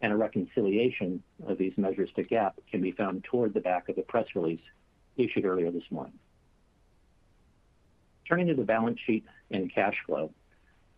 and 0.00 0.12
a 0.12 0.16
reconciliation 0.16 1.22
of 1.46 1.58
these 1.58 1.72
measures 1.76 2.10
to 2.16 2.24
GAAP 2.24 2.52
can 2.70 2.82
be 2.82 2.92
found 2.92 3.24
toward 3.24 3.54
the 3.54 3.60
back 3.60 3.88
of 3.88 3.96
the 3.96 4.02
press 4.02 4.26
release 4.34 4.60
issued 5.16 5.44
earlier 5.44 5.70
this 5.70 5.90
morning. 5.90 6.18
Turning 8.28 8.48
to 8.48 8.54
the 8.54 8.62
balance 8.62 8.98
sheet 9.06 9.24
and 9.50 9.72
cash 9.74 9.96
flow, 10.06 10.30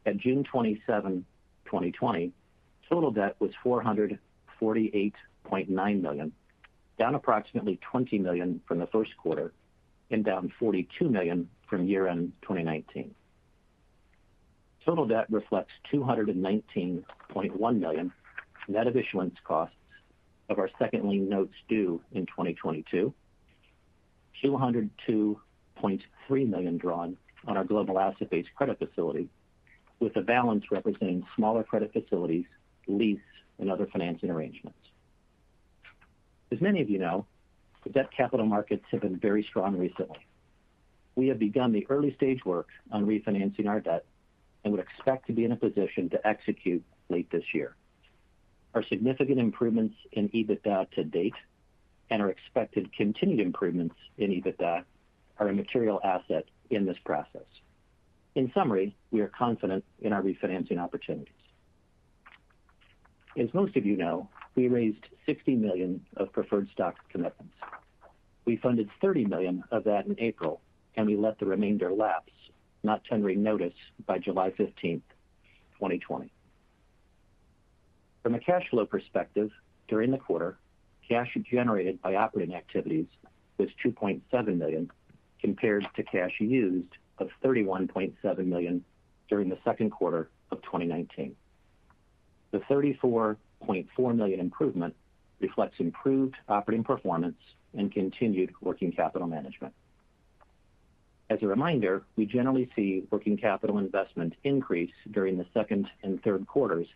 at 0.04 0.16
June 0.16 0.42
27, 0.44 1.24
2020, 1.66 2.32
total 2.90 3.12
debt 3.12 3.36
was 3.38 3.52
448.9 3.64 6.00
million, 6.00 6.32
down 6.98 7.14
approximately 7.14 7.78
20 7.90 8.18
million 8.18 8.60
from 8.66 8.78
the 8.78 8.86
first 8.88 9.16
quarter 9.16 9.52
and 10.10 10.22
down 10.24 10.52
42 10.58 11.08
million 11.08 11.48
from 11.68 11.86
year-end 11.86 12.32
2019. 12.42 13.14
Total 14.84 15.06
debt 15.06 15.26
reflects 15.30 15.72
219.1 15.92 17.78
million 17.78 18.12
net 18.68 18.86
of 18.86 18.96
issuance 18.96 19.34
costs 19.44 19.74
of 20.48 20.58
our 20.58 20.70
second 20.78 21.08
lien 21.08 21.28
notes 21.28 21.54
due 21.68 22.00
in 22.12 22.24
2022, 22.26 23.14
202.3 24.44 26.48
million 26.48 26.76
drawn 26.76 27.16
on 27.46 27.56
our 27.56 27.64
global 27.64 27.98
asset-based 27.98 28.48
credit 28.56 28.78
facility, 28.78 29.28
with 30.00 30.12
the 30.14 30.20
balance 30.20 30.64
representing 30.70 31.24
smaller 31.36 31.62
credit 31.62 31.92
facilities, 31.92 32.46
lease, 32.86 33.20
and 33.58 33.70
other 33.70 33.86
financing 33.86 34.30
arrangements. 34.30 34.78
As 36.52 36.60
many 36.60 36.80
of 36.80 36.90
you 36.90 36.98
know, 36.98 37.26
the 37.84 37.90
debt 37.90 38.10
capital 38.16 38.46
markets 38.46 38.84
have 38.90 39.02
been 39.02 39.18
very 39.18 39.42
strong 39.44 39.76
recently. 39.76 40.18
We 41.14 41.28
have 41.28 41.38
begun 41.38 41.72
the 41.72 41.86
early-stage 41.88 42.44
work 42.44 42.68
on 42.90 43.06
refinancing 43.06 43.68
our 43.68 43.80
debt 43.80 44.04
and 44.64 44.72
would 44.72 44.80
expect 44.80 45.26
to 45.26 45.32
be 45.32 45.44
in 45.44 45.52
a 45.52 45.56
position 45.56 46.10
to 46.10 46.26
execute 46.26 46.82
late 47.08 47.30
this 47.30 47.44
year. 47.52 47.74
Our 48.74 48.82
significant 48.84 49.38
improvements 49.38 49.96
in 50.12 50.28
EBITDA 50.28 50.90
to 50.92 51.04
date 51.04 51.34
and 52.10 52.22
our 52.22 52.30
expected 52.30 52.92
continued 52.92 53.40
improvements 53.40 53.96
in 54.18 54.30
EBITDA 54.30 54.84
are 55.38 55.48
a 55.48 55.52
material 55.52 56.00
asset 56.04 56.44
in 56.70 56.84
this 56.84 56.98
process. 57.04 57.46
In 58.34 58.50
summary, 58.54 58.94
we 59.10 59.20
are 59.20 59.28
confident 59.28 59.84
in 60.00 60.12
our 60.12 60.22
refinancing 60.22 60.78
opportunities. 60.78 61.34
As 63.36 63.52
most 63.54 63.76
of 63.76 63.86
you 63.86 63.96
know, 63.96 64.28
we 64.56 64.68
raised 64.68 65.06
60 65.26 65.54
million 65.54 66.04
of 66.16 66.32
preferred 66.32 66.68
stock 66.72 66.96
commitments. 67.10 67.54
We 68.44 68.56
funded 68.56 68.88
30 69.00 69.26
million 69.26 69.62
of 69.70 69.84
that 69.84 70.06
in 70.06 70.16
April, 70.18 70.60
and 70.96 71.06
we 71.06 71.16
let 71.16 71.38
the 71.38 71.46
remainder 71.46 71.92
lapse, 71.92 72.32
not 72.82 73.04
tendering 73.04 73.42
notice 73.42 73.74
by 74.06 74.18
July 74.18 74.50
15th, 74.50 75.02
2020. 75.74 76.32
From 78.22 78.34
a 78.34 78.40
cash 78.40 78.68
flow 78.68 78.84
perspective, 78.84 79.50
during 79.86 80.10
the 80.10 80.18
quarter, 80.18 80.58
cash 81.08 81.36
generated 81.50 82.02
by 82.02 82.16
operating 82.16 82.54
activities 82.54 83.06
was 83.58 83.68
2.7 83.84 84.58
million, 84.58 84.90
compared 85.40 85.86
to 85.94 86.02
cash 86.02 86.32
used 86.40 86.92
of 87.18 87.28
31.7 87.44 88.46
million 88.46 88.84
during 89.28 89.48
the 89.48 89.58
second 89.64 89.90
quarter 89.90 90.28
of 90.50 90.60
2019. 90.62 91.36
The 92.52 92.58
34.4 92.58 94.16
million 94.16 94.40
improvement 94.40 94.94
reflects 95.40 95.76
improved 95.78 96.34
operating 96.48 96.84
performance 96.84 97.36
and 97.76 97.92
continued 97.92 98.52
working 98.60 98.92
capital 98.92 99.28
management. 99.28 99.72
As 101.30 101.38
a 101.42 101.46
reminder, 101.46 102.02
we 102.16 102.26
generally 102.26 102.68
see 102.74 103.04
working 103.10 103.36
capital 103.36 103.78
investment 103.78 104.34
increase 104.42 104.92
during 105.12 105.38
the 105.38 105.46
second 105.54 105.86
and 106.02 106.20
third 106.22 106.46
quarters 106.48 106.88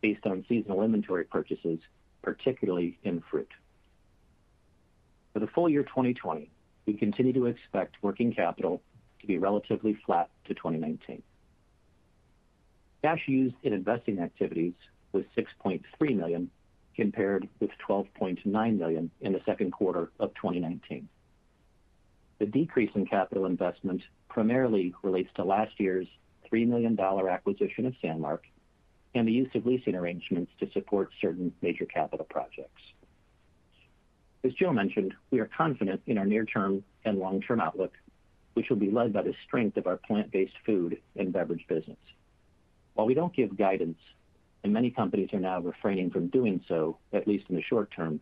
based 0.00 0.24
on 0.26 0.44
seasonal 0.48 0.82
inventory 0.82 1.24
purchases, 1.24 1.80
particularly 2.22 2.98
in 3.02 3.20
fruit. 3.28 3.50
For 5.32 5.40
the 5.40 5.48
full 5.48 5.68
year 5.68 5.82
2020, 5.82 6.50
we 6.86 6.94
continue 6.94 7.32
to 7.32 7.46
expect 7.46 7.96
working 8.00 8.32
capital 8.32 8.80
to 9.20 9.26
be 9.26 9.38
relatively 9.38 9.98
flat 10.06 10.30
to 10.46 10.54
2019. 10.54 11.22
Cash 13.02 13.22
used 13.26 13.56
in 13.62 13.72
investing 13.72 14.20
activities 14.20 14.74
was 15.12 15.24
6.3 15.36 15.82
million, 16.16 16.50
compared 16.94 17.48
with 17.60 17.70
12.9 17.88 18.78
million 18.78 19.10
in 19.20 19.32
the 19.32 19.40
second 19.46 19.72
quarter 19.72 20.10
of 20.18 20.34
2019. 20.34 21.08
The 22.38 22.46
decrease 22.46 22.90
in 22.94 23.06
capital 23.06 23.46
investment 23.46 24.02
primarily 24.28 24.94
relates 25.02 25.30
to 25.36 25.44
last 25.44 25.72
year's 25.78 26.06
$3 26.52 26.66
million 26.66 26.98
acquisition 26.98 27.86
of 27.86 27.94
Sanmark 28.02 28.40
and 29.14 29.26
the 29.26 29.32
use 29.32 29.50
of 29.54 29.66
leasing 29.66 29.94
arrangements 29.94 30.52
to 30.60 30.70
support 30.72 31.10
certain 31.20 31.52
major 31.62 31.84
capital 31.84 32.26
projects. 32.28 32.82
As 34.42 34.54
Joe 34.54 34.72
mentioned, 34.72 35.12
we 35.30 35.40
are 35.40 35.50
confident 35.54 36.00
in 36.06 36.16
our 36.16 36.24
near-term 36.24 36.82
and 37.04 37.18
long-term 37.18 37.60
outlook, 37.60 37.92
which 38.54 38.70
will 38.70 38.76
be 38.76 38.90
led 38.90 39.12
by 39.12 39.22
the 39.22 39.34
strength 39.46 39.76
of 39.76 39.86
our 39.86 39.96
plant-based 39.96 40.54
food 40.64 40.98
and 41.16 41.32
beverage 41.32 41.66
business. 41.68 41.98
While 42.94 43.06
we 43.06 43.14
don't 43.14 43.34
give 43.34 43.56
guidance, 43.56 43.98
and 44.62 44.72
many 44.72 44.90
companies 44.90 45.32
are 45.32 45.40
now 45.40 45.60
refraining 45.60 46.10
from 46.10 46.28
doing 46.28 46.62
so, 46.68 46.98
at 47.12 47.26
least 47.26 47.46
in 47.48 47.56
the 47.56 47.62
short 47.62 47.90
term, 47.90 48.20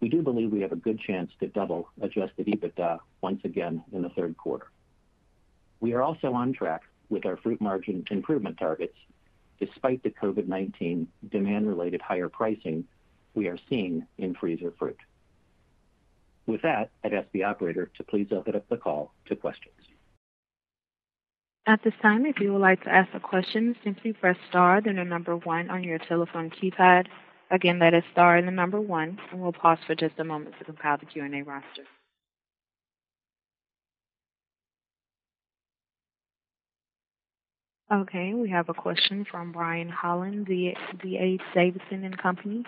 we 0.00 0.08
do 0.08 0.22
believe 0.22 0.50
we 0.50 0.60
have 0.60 0.72
a 0.72 0.76
good 0.76 0.98
chance 0.98 1.30
to 1.40 1.46
double 1.46 1.88
adjusted 2.00 2.46
EBITDA 2.46 2.98
once 3.20 3.40
again 3.44 3.84
in 3.92 4.02
the 4.02 4.08
third 4.10 4.36
quarter. 4.36 4.66
We 5.80 5.94
are 5.94 6.02
also 6.02 6.32
on 6.32 6.52
track 6.52 6.82
with 7.08 7.26
our 7.26 7.36
fruit 7.36 7.60
margin 7.60 8.04
improvement 8.10 8.58
targets, 8.58 8.96
despite 9.60 10.02
the 10.02 10.10
COVID-19 10.10 11.06
demand-related 11.30 12.00
higher 12.00 12.28
pricing 12.28 12.84
we 13.34 13.46
are 13.48 13.58
seeing 13.68 14.06
in 14.18 14.34
freezer 14.34 14.72
fruit. 14.78 14.98
With 16.46 16.62
that, 16.62 16.90
I'd 17.04 17.14
ask 17.14 17.28
the 17.32 17.44
operator 17.44 17.90
to 17.96 18.04
please 18.04 18.28
open 18.32 18.56
up 18.56 18.68
the 18.68 18.76
call 18.76 19.12
to 19.26 19.36
questions. 19.36 19.74
At 21.66 21.80
this 21.84 21.94
time, 22.02 22.26
if 22.26 22.40
you 22.40 22.52
would 22.52 22.60
like 22.60 22.82
to 22.82 22.90
ask 22.90 23.08
a 23.14 23.20
question, 23.20 23.76
simply 23.84 24.12
press 24.12 24.36
star 24.48 24.80
then 24.80 24.96
the 24.96 25.04
number 25.04 25.36
one 25.36 25.70
on 25.70 25.84
your 25.84 25.98
telephone 25.98 26.50
keypad. 26.50 27.06
Again, 27.52 27.78
that 27.78 27.94
is 27.94 28.02
star 28.10 28.36
and 28.36 28.48
the 28.48 28.52
number 28.52 28.80
one, 28.80 29.18
and 29.30 29.40
we'll 29.40 29.52
pause 29.52 29.78
for 29.86 29.94
just 29.94 30.18
a 30.18 30.24
moment 30.24 30.56
to 30.58 30.64
compile 30.64 30.98
the 30.98 31.06
Q&A 31.06 31.42
roster. 31.42 31.84
Okay, 37.92 38.34
we 38.34 38.48
have 38.48 38.68
a 38.68 38.74
question 38.74 39.24
from 39.30 39.52
Brian 39.52 39.88
Holland, 39.88 40.46
D.A. 40.46 41.38
Davidson 41.54 42.04
and 42.04 42.16
Company. 42.18 42.64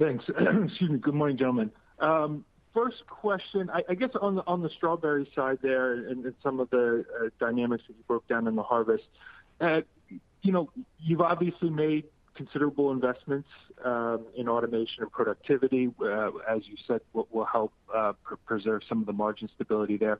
Thanks. 0.00 0.24
Excuse 0.64 0.90
me. 0.90 0.98
Good 0.98 1.14
morning, 1.14 1.36
gentlemen. 1.36 1.70
Um, 2.00 2.44
First 2.74 3.06
question, 3.06 3.70
I 3.88 3.94
guess 3.94 4.10
on 4.20 4.34
the 4.34 4.70
strawberry 4.70 5.30
side 5.32 5.58
there 5.62 5.92
and 5.92 6.34
some 6.42 6.58
of 6.58 6.70
the 6.70 7.04
uh, 7.20 7.28
dynamics 7.38 7.84
that 7.86 7.94
you 7.96 8.02
broke 8.08 8.26
down 8.26 8.48
in 8.48 8.56
the 8.56 8.64
harvest. 8.64 9.04
Uh, 9.60 9.82
you 10.42 10.50
know, 10.52 10.68
you've 10.98 11.20
obviously 11.20 11.70
made 11.70 12.04
considerable 12.34 12.90
investments 12.90 13.48
um, 13.84 14.26
in 14.36 14.48
automation 14.48 15.04
and 15.04 15.12
productivity, 15.12 15.88
uh, 16.02 16.30
as 16.50 16.66
you 16.66 16.76
said, 16.84 17.00
will 17.12 17.44
help 17.44 17.72
preserve 18.44 18.82
some 18.88 18.98
of 19.00 19.06
the 19.06 19.12
margin 19.12 19.48
stability 19.54 19.96
there. 19.96 20.18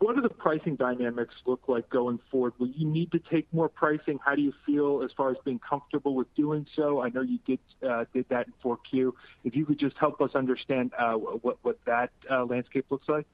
What 0.00 0.14
do 0.14 0.22
the 0.22 0.28
pricing 0.28 0.76
dynamics 0.76 1.34
look 1.44 1.62
like 1.66 1.88
going 1.90 2.20
forward? 2.30 2.52
Will 2.58 2.68
you 2.68 2.86
need 2.86 3.10
to 3.12 3.18
take 3.18 3.52
more 3.52 3.68
pricing? 3.68 4.20
How 4.24 4.36
do 4.36 4.42
you 4.42 4.52
feel 4.64 5.02
as 5.02 5.10
far 5.16 5.30
as 5.30 5.36
being 5.44 5.58
comfortable 5.58 6.14
with 6.14 6.32
doing 6.36 6.66
so? 6.76 7.00
I 7.02 7.08
know 7.08 7.22
you 7.22 7.38
did 7.44 7.58
uh 7.86 8.04
did 8.14 8.26
that 8.28 8.46
in 8.46 8.52
4Q. 8.64 9.12
If 9.42 9.56
you 9.56 9.66
could 9.66 9.78
just 9.78 9.96
help 9.96 10.20
us 10.20 10.36
understand 10.36 10.92
uh, 10.96 11.14
what 11.14 11.58
what 11.62 11.78
that 11.86 12.10
uh, 12.30 12.44
landscape 12.44 12.86
looks 12.90 13.08
like. 13.08 13.26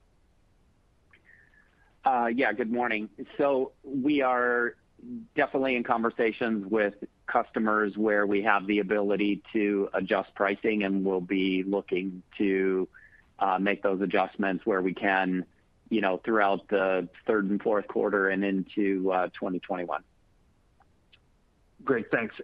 Uh, 2.05 2.29
yeah, 2.35 2.53
good 2.53 2.73
morning. 2.73 3.11
So 3.37 3.73
we 3.83 4.23
are 4.23 4.77
definitely 5.37 5.77
in 5.77 5.85
conversations 5.85 6.67
with 6.71 6.95
customers 7.27 7.97
where 7.97 8.27
we 8.27 8.43
have 8.43 8.67
the 8.67 8.79
ability 8.79 9.43
to 9.53 9.91
adjust 9.93 10.35
pricing, 10.35 10.85
and 10.85 11.05
we'll 11.05 11.21
be 11.21 11.63
looking 11.63 12.23
to 12.39 12.89
make 13.61 13.83
those 13.83 14.01
adjustments 14.01 14.65
where 14.65 14.81
we 14.81 14.95
can, 14.95 15.45
you 15.89 16.01
know, 16.01 16.21
throughout 16.25 16.67
the 16.69 17.09
third 17.27 17.51
and 17.51 17.63
fourth 17.63 17.87
quarter 17.89 18.29
and 18.29 18.45
into 18.45 19.13
uh, 19.13 19.27
2021. 19.29 20.03
Great. 21.85 22.11
Thanks. 22.11 22.35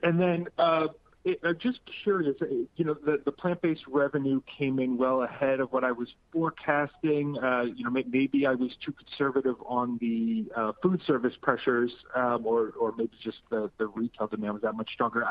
Uh, 0.58 0.88
I'm 1.26 1.58
just 1.58 1.80
curious, 2.02 2.36
uh, 2.40 2.46
you 2.76 2.84
know, 2.84 2.94
the 2.94 3.32
plant-based 3.32 3.82
revenue 3.86 4.40
came 4.58 4.78
in 4.78 4.96
well 4.96 5.22
ahead 5.22 5.60
of 5.60 5.70
what 5.70 5.84
I 5.84 5.92
was 5.92 6.08
forecasting. 6.32 7.36
Uh, 7.38 7.64
you 7.74 7.84
know, 7.84 7.90
maybe 7.90 8.46
I 8.46 8.54
was 8.54 8.70
too 8.82 8.92
conservative 8.92 9.56
on 9.66 9.98
the 10.00 10.46
uh, 10.56 10.72
food 10.82 11.02
service 11.06 11.34
pressures, 11.42 11.92
um, 12.14 12.46
or 12.46 12.94
maybe 12.96 13.12
just 13.22 13.38
the 13.50 13.70
retail 13.78 14.28
demand 14.28 14.54
was 14.54 14.62
that 14.62 14.74
much 14.74 14.90
stronger. 14.92 15.26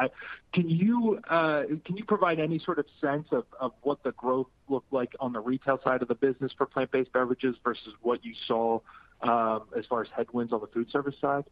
Can 0.54 0.70
you 0.70 1.20
uh 1.30 1.64
can 1.86 1.98
you 1.98 2.06
provide 2.06 2.40
any 2.40 2.60
sort 2.60 2.78
of 2.78 2.86
sense 3.02 3.28
of 3.32 3.72
what 3.82 4.04
the 4.04 4.12
growth 4.12 4.48
looked 4.68 4.94
like 4.94 5.16
on 5.20 5.34
the 5.34 5.40
retail 5.40 5.80
side 5.84 6.02
of 6.02 6.08
the 6.08 6.16
business 6.16 6.52
for 6.58 6.66
plant-based 6.68 7.12
beverages 7.14 7.56
versus 7.64 7.94
what 8.02 8.24
you 8.24 8.34
saw 8.48 8.80
um, 9.22 9.64
as 9.78 9.86
far 9.88 10.02
as 10.02 10.08
headwinds 10.16 10.54
on 10.54 10.62
the 10.62 10.68
food 10.68 10.90
service 10.92 11.16
side? 11.20 11.46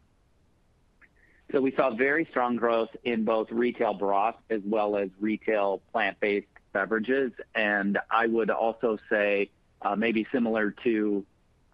So 1.50 1.62
we 1.62 1.72
saw 1.72 1.90
very 1.90 2.26
strong 2.30 2.56
growth 2.56 2.90
in 3.04 3.24
both 3.24 3.50
retail 3.50 3.94
broth 3.94 4.34
as 4.50 4.60
well 4.64 4.96
as 4.96 5.08
retail 5.18 5.80
plant-based 5.92 6.46
beverages. 6.74 7.32
And 7.54 7.98
I 8.10 8.26
would 8.26 8.50
also 8.50 8.98
say, 9.08 9.50
uh, 9.80 9.96
maybe 9.96 10.26
similar 10.30 10.72
to 10.84 11.24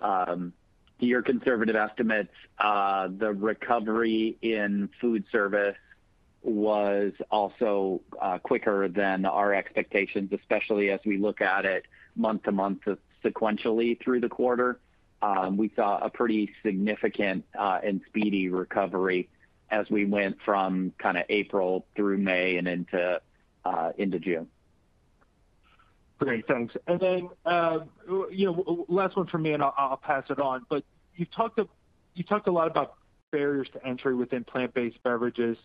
um, 0.00 0.52
your 1.00 1.22
conservative 1.22 1.74
estimates, 1.74 2.32
uh, 2.58 3.08
the 3.08 3.32
recovery 3.32 4.36
in 4.42 4.90
food 5.00 5.24
service 5.32 5.76
was 6.42 7.12
also 7.30 8.02
uh, 8.20 8.38
quicker 8.38 8.86
than 8.88 9.24
our 9.24 9.52
expectations, 9.54 10.30
especially 10.32 10.90
as 10.90 11.00
we 11.04 11.16
look 11.16 11.40
at 11.40 11.64
it 11.64 11.86
month-to-month 12.14 12.82
sequentially 13.24 14.00
through 14.00 14.20
the 14.20 14.28
quarter. 14.28 14.78
Um, 15.20 15.56
we 15.56 15.72
saw 15.74 15.98
a 15.98 16.10
pretty 16.10 16.52
significant 16.62 17.44
and 17.54 18.02
speedy 18.06 18.50
recovery 18.50 19.30
as 19.70 19.88
we 19.90 20.04
went 20.04 20.36
from 20.44 20.92
kind 20.98 21.16
of 21.16 21.24
April 21.28 21.86
through 21.96 22.18
May 22.18 22.56
and 22.56 22.68
uh, 23.64 23.92
into 23.96 24.18
June. 24.18 24.48
Great. 26.18 26.46
Thanks. 26.46 26.74
And 26.86 27.00
then 27.00 27.28
um 27.44 27.90
you 28.30 28.46
know, 28.46 28.86
last 28.88 29.16
one 29.16 29.26
from 29.26 29.42
me, 29.42 29.52
and 29.52 29.62
I'll 29.62 30.00
pass 30.02 30.24
it 30.30 30.38
on. 30.38 30.64
But 30.68 30.84
You 31.16 31.26
talked 31.26 31.58
a 31.58 32.52
lot 32.52 32.68
about 32.68 32.94
barriers 33.30 33.68
to 33.72 33.84
entry 33.84 34.14
within 34.14 34.44
plant-based 34.44 35.02
beverages. 35.02 35.58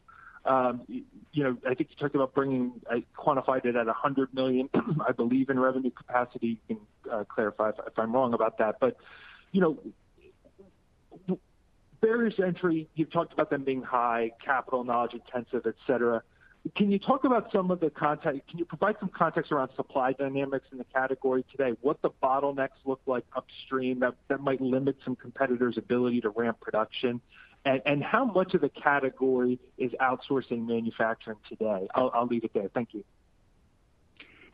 Um, 0.46 0.82
you 0.88 1.44
know, 1.44 1.58
I 1.66 1.76
think 1.76 1.92
you 1.92 1.96
talked 1.98 2.16
about 2.16 2.34
bringing, 2.34 2.82
I 2.90 3.04
quantified 3.16 3.66
it 3.66 3.76
at 3.76 3.86
100 3.86 4.34
million, 4.34 4.70
I 5.08 5.12
believe, 5.12 5.50
in 5.50 5.60
revenue 5.60 5.92
capacity. 5.92 6.60
You 6.68 6.76
can 6.76 7.12
uh, 7.12 7.24
clarify 7.26 7.70
if 7.70 8.00
I'm 8.00 8.14
wrong 8.14 8.34
about 8.34 8.58
that. 8.58 8.78
But 8.80 8.98
you 9.52 9.62
know, 9.62 11.38
barriers 12.02 12.36
to 12.36 12.46
entry, 12.46 12.90
you've 12.96 13.12
talked 13.12 13.34
about 13.34 13.50
them 13.50 13.64
being 13.64 13.82
high, 13.82 14.32
capital, 14.44 14.84
knowledge 14.84 15.14
intensive, 15.14 15.66
et 15.66 15.76
cetera. 15.86 16.24
Can 16.76 16.92
you 16.92 17.00
talk 17.00 17.24
about 17.24 17.52
some 17.54 17.72
of 17.72 17.80
the 17.80 17.90
context? 17.90 18.42
Can 18.50 18.60
you 18.60 18.66
provide 18.66 18.98
some 19.00 19.10
context 19.10 19.52
around 19.52 19.70
supply 19.76 20.12
dynamics 20.12 20.66
in 20.72 20.78
the 20.78 20.84
category 20.84 21.46
today? 21.52 21.78
What 21.82 22.02
the 22.02 22.10
bottlenecks 22.22 22.80
look 22.86 23.00
like 23.06 23.24
upstream 23.36 24.00
that 24.00 24.42
might 24.42 24.60
limit 24.60 24.98
some 25.06 25.16
competitors' 25.16 25.78
ability 25.78 26.22
to 26.22 26.30
ramp 26.30 26.60
production? 26.60 27.22
And 27.66 28.04
how 28.04 28.26
much 28.26 28.54
of 28.54 28.62
the 28.62 28.70
category 28.70 29.60
is 29.78 29.92
outsourcing 30.02 30.68
manufacturing 30.68 31.38
today? 31.48 31.88
I'll 31.96 32.28
leave 32.30 32.44
it 32.44 32.54
there. 32.54 32.70
Thank 32.74 32.94
you. 32.94 33.04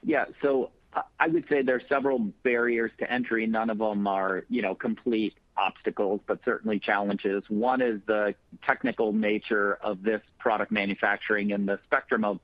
Yeah. 0.03 0.25
So 0.41 0.71
uh, 0.93 1.01
I 1.19 1.27
would 1.27 1.45
say 1.49 1.63
there 1.63 1.75
are 1.75 1.87
several 1.89 2.19
barriers 2.43 2.91
to 2.99 3.11
entry. 3.11 3.47
None 3.47 3.69
of 3.71 3.79
them 3.79 4.05
are, 4.05 4.45
you 4.49 4.61
know, 4.61 4.75
complete 4.75 5.33
obstacles, 5.57 6.21
but 6.27 6.39
certainly 6.43 6.79
challenges. 6.79 7.43
One 7.47 7.81
is 7.81 8.01
the 8.05 8.35
technical 8.65 9.13
nature 9.13 9.75
of 9.75 10.03
this 10.03 10.21
product 10.39 10.71
manufacturing 10.71 11.51
and 11.51 11.67
the 11.67 11.79
spectrum 11.85 12.25
of 12.25 12.39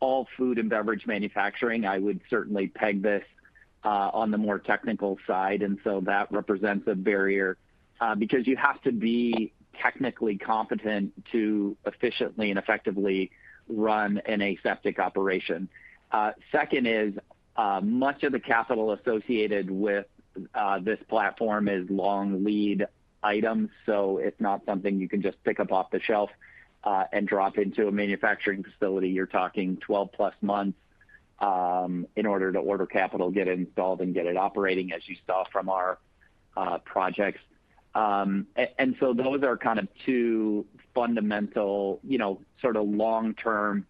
all 0.00 0.26
food 0.36 0.58
and 0.58 0.68
beverage 0.68 1.06
manufacturing. 1.06 1.86
I 1.86 1.98
would 1.98 2.20
certainly 2.28 2.66
peg 2.66 3.02
this 3.02 3.24
uh, 3.84 4.10
on 4.12 4.30
the 4.30 4.38
more 4.38 4.58
technical 4.58 5.18
side, 5.26 5.62
and 5.62 5.78
so 5.84 6.00
that 6.02 6.30
represents 6.32 6.86
a 6.88 6.94
barrier 6.94 7.56
uh, 8.00 8.14
because 8.14 8.46
you 8.46 8.56
have 8.56 8.82
to 8.82 8.92
be 8.92 9.52
technically 9.80 10.36
competent 10.36 11.12
to 11.32 11.76
efficiently 11.86 12.50
and 12.50 12.58
effectively 12.58 13.30
run 13.68 14.20
an 14.26 14.42
aseptic 14.42 14.98
operation. 14.98 15.68
Uh, 16.10 16.32
second 16.52 16.86
is 16.86 17.14
much 17.82 18.22
of 18.22 18.32
the 18.32 18.40
capital 18.40 18.92
associated 18.92 19.70
with 19.70 20.06
Uh, 20.54 20.78
this 20.80 20.98
platform 21.08 21.68
is 21.68 21.88
long 21.90 22.44
lead 22.44 22.86
items, 23.22 23.70
so 23.84 24.18
it's 24.18 24.40
not 24.40 24.64
something 24.64 24.98
you 24.98 25.08
can 25.08 25.22
just 25.22 25.42
pick 25.44 25.60
up 25.60 25.72
off 25.72 25.90
the 25.90 26.00
shelf 26.00 26.30
uh, 26.84 27.04
and 27.12 27.26
drop 27.26 27.58
into 27.58 27.88
a 27.88 27.92
manufacturing 27.92 28.62
facility. 28.62 29.08
You're 29.08 29.26
talking 29.26 29.76
12+ 29.88 30.32
months 30.42 30.78
um, 31.40 32.06
in 32.16 32.26
order 32.26 32.52
to 32.52 32.58
order 32.58 32.86
capital, 32.86 33.30
get 33.30 33.48
it 33.48 33.58
installed, 33.58 34.00
and 34.00 34.14
get 34.14 34.26
it 34.26 34.36
operating, 34.36 34.92
as 34.92 35.02
you 35.08 35.16
saw 35.26 35.44
from 35.50 35.68
our 35.68 35.98
uh, 36.56 36.78
projects. 36.78 37.40
Um 37.96 38.46
and 38.78 38.94
so 39.00 39.14
those 39.14 39.42
are 39.42 39.56
kind 39.56 39.78
of 39.78 39.88
two 40.04 40.66
fundamental, 40.94 41.98
you 42.04 42.18
know, 42.18 42.42
sort 42.60 42.76
of 42.76 42.86
long-term, 42.86 43.86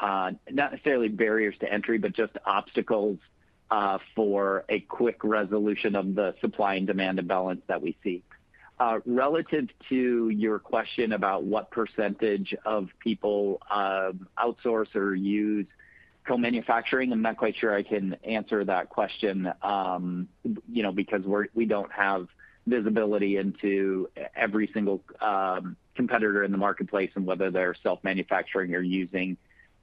not 0.00 0.34
necessarily 0.50 1.08
barriers 1.08 1.54
to 1.60 1.72
entry, 1.72 1.98
but 1.98 2.12
just 2.14 2.32
obstacles 2.44 3.18
Uh, 3.74 3.98
for 4.14 4.64
a 4.68 4.78
quick 4.78 5.24
resolution 5.24 5.96
of 5.96 6.14
the 6.14 6.32
supply 6.40 6.76
and 6.76 6.86
demand 6.86 7.18
imbalance 7.18 7.60
that 7.66 7.82
we 7.82 7.96
see. 8.04 8.22
Uh, 8.78 9.00
relative 9.04 9.68
to 9.88 10.28
your 10.28 10.60
question 10.60 11.10
about 11.12 11.42
what 11.42 11.72
percentage 11.72 12.54
of 12.64 12.88
people 13.00 13.60
um, 13.68 14.28
outsource 14.38 14.94
or 14.94 15.16
use 15.16 15.66
co-manufacturing, 16.24 17.10
I'm 17.10 17.20
not 17.20 17.36
quite 17.36 17.56
sure 17.56 17.74
I 17.74 17.82
can 17.82 18.14
answer 18.22 18.64
that 18.64 18.90
question, 18.90 19.52
um, 19.60 20.28
you 20.70 20.84
know, 20.84 20.92
because 20.92 21.22
we 21.52 21.66
don't 21.66 21.90
have 21.90 22.28
visibility 22.68 23.38
into 23.38 24.08
every 24.36 24.70
single 24.72 25.02
um, 25.20 25.76
competitor 25.96 26.44
in 26.44 26.52
the 26.52 26.58
marketplace 26.58 27.10
and 27.16 27.26
whether 27.26 27.50
they're 27.50 27.74
self-manufacturing 27.82 28.72
or 28.72 28.82
using 28.82 29.36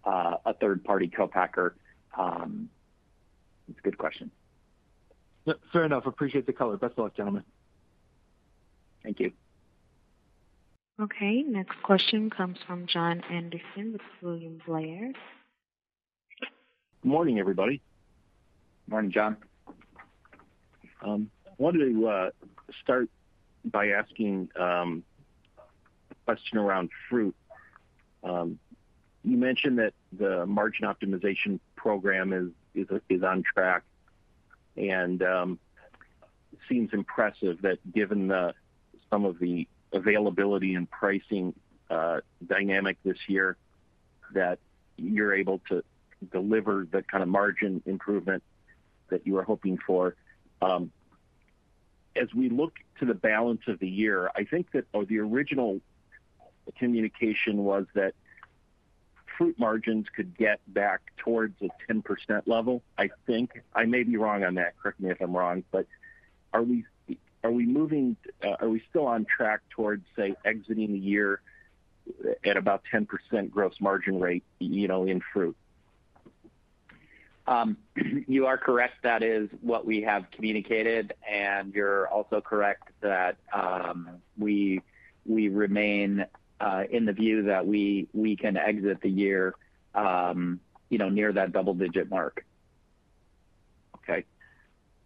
uh, 0.05 0.37
a 0.45 0.53
third-party 0.53 1.09
co-packer. 1.09 1.75
It's 3.69 3.79
a 3.79 3.81
good 3.81 3.97
question. 3.97 4.31
Fair 5.73 5.85
enough. 5.85 6.05
Appreciate 6.05 6.45
the 6.45 6.53
color. 6.53 6.77
Best 6.77 6.93
of 6.93 6.99
luck, 6.99 7.15
gentlemen. 7.15 7.43
Thank 9.03 9.19
you. 9.19 9.31
Okay. 11.01 11.41
Next 11.41 11.81
question 11.81 12.29
comes 12.29 12.57
from 12.67 12.85
Jon 12.85 13.21
Andersen 13.31 13.93
with 13.93 14.01
William 14.21 14.61
Blair. 14.65 15.13
Good 17.01 17.09
morning, 17.09 17.39
everybody. 17.39 17.81
Morning, 18.87 19.11
Jon. 19.11 19.37
I 21.01 21.19
wanted 21.57 21.91
to 21.91 22.07
uh, 22.07 22.29
start 22.83 23.09
by 23.65 23.87
asking 23.89 24.49
um, 24.59 25.03
a 26.11 26.15
question 26.25 26.59
around 26.59 26.89
fruit. 27.09 27.35
Um, 28.23 28.59
you 29.23 29.37
mentioned 29.37 29.79
that 29.79 29.93
the 30.17 30.45
margin 30.45 30.85
optimization 30.85 31.59
program 31.75 32.33
is 32.33 32.51
on 33.23 33.43
track, 33.43 33.83
and 34.77 35.21
um, 35.23 35.59
it 36.53 36.59
seems 36.69 36.91
impressive 36.93 37.61
that 37.61 37.79
given 37.93 38.27
the 38.27 38.53
some 39.09 39.25
of 39.25 39.39
the 39.39 39.67
availability 39.93 40.75
and 40.75 40.89
pricing 40.89 41.53
uh, 41.89 42.21
dynamic 42.47 42.97
this 43.03 43.17
year, 43.27 43.57
that 44.33 44.59
you're 44.97 45.33
able 45.33 45.59
to 45.69 45.83
deliver 46.31 46.87
the 46.89 47.01
kind 47.03 47.21
of 47.21 47.29
margin 47.29 47.81
improvement 47.85 48.43
that 49.09 49.25
you 49.27 49.33
were 49.33 49.43
hoping 49.43 49.77
for. 49.85 50.15
Um, 50.61 50.91
as 52.15 52.33
we 52.33 52.49
look 52.49 52.73
to 52.99 53.05
the 53.05 53.13
balance 53.13 53.61
of 53.67 53.79
the 53.79 53.89
year, 53.89 54.29
I 54.35 54.43
think 54.43 54.71
that 54.71 54.85
oh, 54.93 55.03
the 55.03 55.19
original 55.19 55.79
communication 56.77 57.63
was 57.63 57.85
that 57.95 58.13
fruit 59.41 59.57
margins 59.57 60.05
could 60.15 60.37
get 60.37 60.59
back 60.67 61.01
towards 61.17 61.55
a 61.63 61.69
10% 61.91 62.43
level, 62.45 62.83
I 62.95 63.09
think. 63.25 63.59
I 63.73 63.85
may 63.85 64.03
be 64.03 64.15
wrong 64.15 64.43
on 64.43 64.53
that. 64.55 64.77
Correct 64.77 64.99
me 64.99 65.09
if 65.09 65.19
I'm 65.19 65.35
wrong. 65.35 65.63
But 65.71 65.87
are 66.53 66.61
we 66.61 66.85
moving? 67.43 68.17
Uh, 68.43 68.55
are 68.59 68.69
we 68.69 68.83
still 68.91 69.07
on 69.07 69.25
track 69.25 69.61
towards, 69.71 70.05
say, 70.15 70.35
exiting 70.45 70.93
the 70.93 70.99
year 70.99 71.41
at 72.45 72.55
about 72.55 72.83
10% 72.93 73.49
gross 73.49 73.73
margin 73.79 74.19
rate 74.19 74.43
you 74.59 74.87
know 74.87 75.05
in 75.05 75.21
fruit? 75.33 75.57
Um, 77.47 77.77
you 78.27 78.45
are 78.45 78.59
correct. 78.59 79.01
That 79.01 79.23
is 79.23 79.49
what 79.61 79.87
we 79.87 80.03
have 80.03 80.29
communicated, 80.29 81.13
and 81.27 81.73
you're 81.73 82.07
also 82.09 82.41
correct 82.41 82.89
that 83.01 83.37
um, 83.51 84.21
we 84.37 84.83
remain 85.25 86.27
Uh, 86.61 86.83
in 86.91 87.05
the 87.05 87.11
view 87.11 87.41
that 87.41 87.65
we 87.65 88.37
can 88.39 88.55
exit 88.55 89.01
the 89.01 89.09
year 89.09 89.55
um, 89.95 90.59
near 90.91 91.33
that 91.33 91.51
double-digit 91.51 92.07
mark. 92.07 92.45
Okay. 93.95 94.25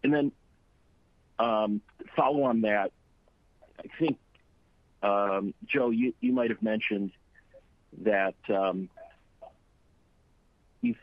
And 0.04 0.14
then 0.14 0.32
um, 1.40 1.80
follow 2.14 2.44
on 2.44 2.60
that, 2.62 2.92
I 3.80 3.84
think, 3.98 4.18
um, 5.02 5.54
Joe, 5.66 5.92
you 5.92 6.14
might 6.22 6.50
have 6.50 6.62
mentioned 6.62 7.14
that 8.00 8.36
you 10.82 10.96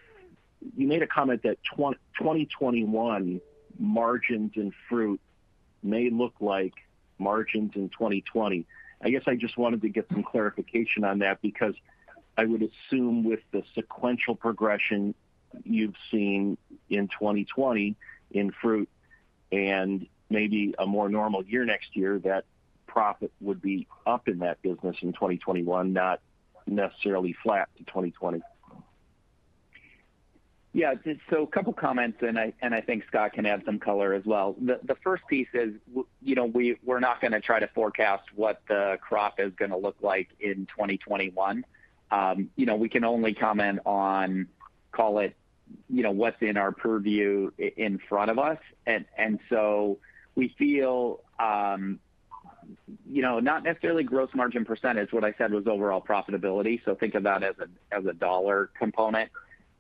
made 0.77 1.03
a 1.03 1.07
comment 1.07 1.45
that 1.45 1.57
2021 1.65 3.41
margins 3.79 4.53
in 4.57 4.75
fruit 4.87 5.21
may 5.83 6.11
look 6.11 6.35
like 6.41 6.75
margins 7.19 7.73
in 7.75 7.89
2020. 7.89 8.67
I 9.03 9.11
guess 9.11 9.23
I 9.27 9.35
just 9.35 9.57
wanted 9.57 9.83
to 9.83 9.89
get 9.89 10.07
some 10.13 10.23
clarification 10.23 11.05
on 11.05 11.19
that 11.21 11.43
because 11.43 11.75
I 12.37 12.45
would 12.45 12.63
assume 12.63 13.25
with 13.25 13.41
the 13.51 13.63
sequential 13.75 14.37
progression 14.37 15.15
you've 15.65 15.97
seen 16.11 16.57
in 16.89 17.09
2020 17.09 17.97
in 18.31 18.53
fruit 18.53 18.89
and 19.51 20.07
maybe 20.31 20.75
a 20.79 20.87
more 20.87 21.09
normal 21.09 21.45
year 21.45 21.65
next 21.65 21.95
year, 21.95 22.19
that 22.21 22.45
profit 22.87 23.33
would 23.41 23.61
be 23.61 23.87
up 24.07 24.29
in 24.29 24.39
that 24.39 24.63
business 24.63 24.97
in 25.03 25.13
2021, 25.13 25.93
not 25.93 26.21
necessarily 26.67 27.35
flat 27.43 27.69
to 27.77 27.85
2020. 27.85 28.41
Yeah. 30.75 30.95
So 31.29 31.43
a 31.43 31.47
couple 31.47 31.73
comments, 31.75 32.19
and 32.23 32.39
I 32.39 32.55
and 32.63 32.75
I 32.75 32.81
think 32.81 33.05
Scott 33.07 33.35
can 33.35 33.45
add 33.45 33.63
some 33.67 33.79
color 33.79 34.15
as 34.15 34.25
well. 34.25 34.57
The 34.59 34.97
first 35.03 35.27
piece 35.27 35.49
is 35.53 35.75
you 36.23 36.35
know, 36.35 36.47
we're 36.47 37.01
not 37.01 37.21
to 37.33 37.41
try 37.41 37.61
to 37.61 37.69
forecast 37.69 38.25
what 38.35 38.63
the 38.69 38.99
crop 39.03 39.39
is 39.39 39.53
to 39.71 39.77
look 39.77 39.97
like 40.01 40.29
in 40.41 40.67
2021. 40.67 41.65
Um, 42.11 42.51
you 42.57 42.67
know, 42.67 42.77
We 42.77 42.89
can 42.89 43.05
only 43.05 43.35
comment 43.35 43.81
on, 43.85 44.49
call 44.93 45.19
it, 45.19 45.35
you 45.91 46.03
know, 46.03 46.11
what's 46.11 46.41
in 46.41 46.57
our 46.57 46.73
purview 46.73 47.51
in 47.59 47.99
front 48.09 48.31
of 48.31 48.39
us. 48.39 48.59
And 48.87 49.05
so 49.51 49.99
we 50.35 50.55
feel 50.59 51.21
um, 51.39 52.01
you 53.09 53.23
know, 53.23 53.41
not 53.41 53.65
necessarily 53.65 54.05
gross 54.05 54.31
margin 54.35 54.65
percentage. 54.65 55.13
What 55.13 55.25
I 55.25 55.35
said 55.37 55.53
was 55.53 55.67
overall 55.67 56.01
profitability. 56.01 56.81
So 56.85 56.95
think 56.95 57.15
of 57.15 57.25
that 57.25 57.43
as 57.43 57.57
a 57.59 57.95
as 57.95 58.07
a 58.07 58.13
dollar 58.13 58.71
component. 58.79 59.31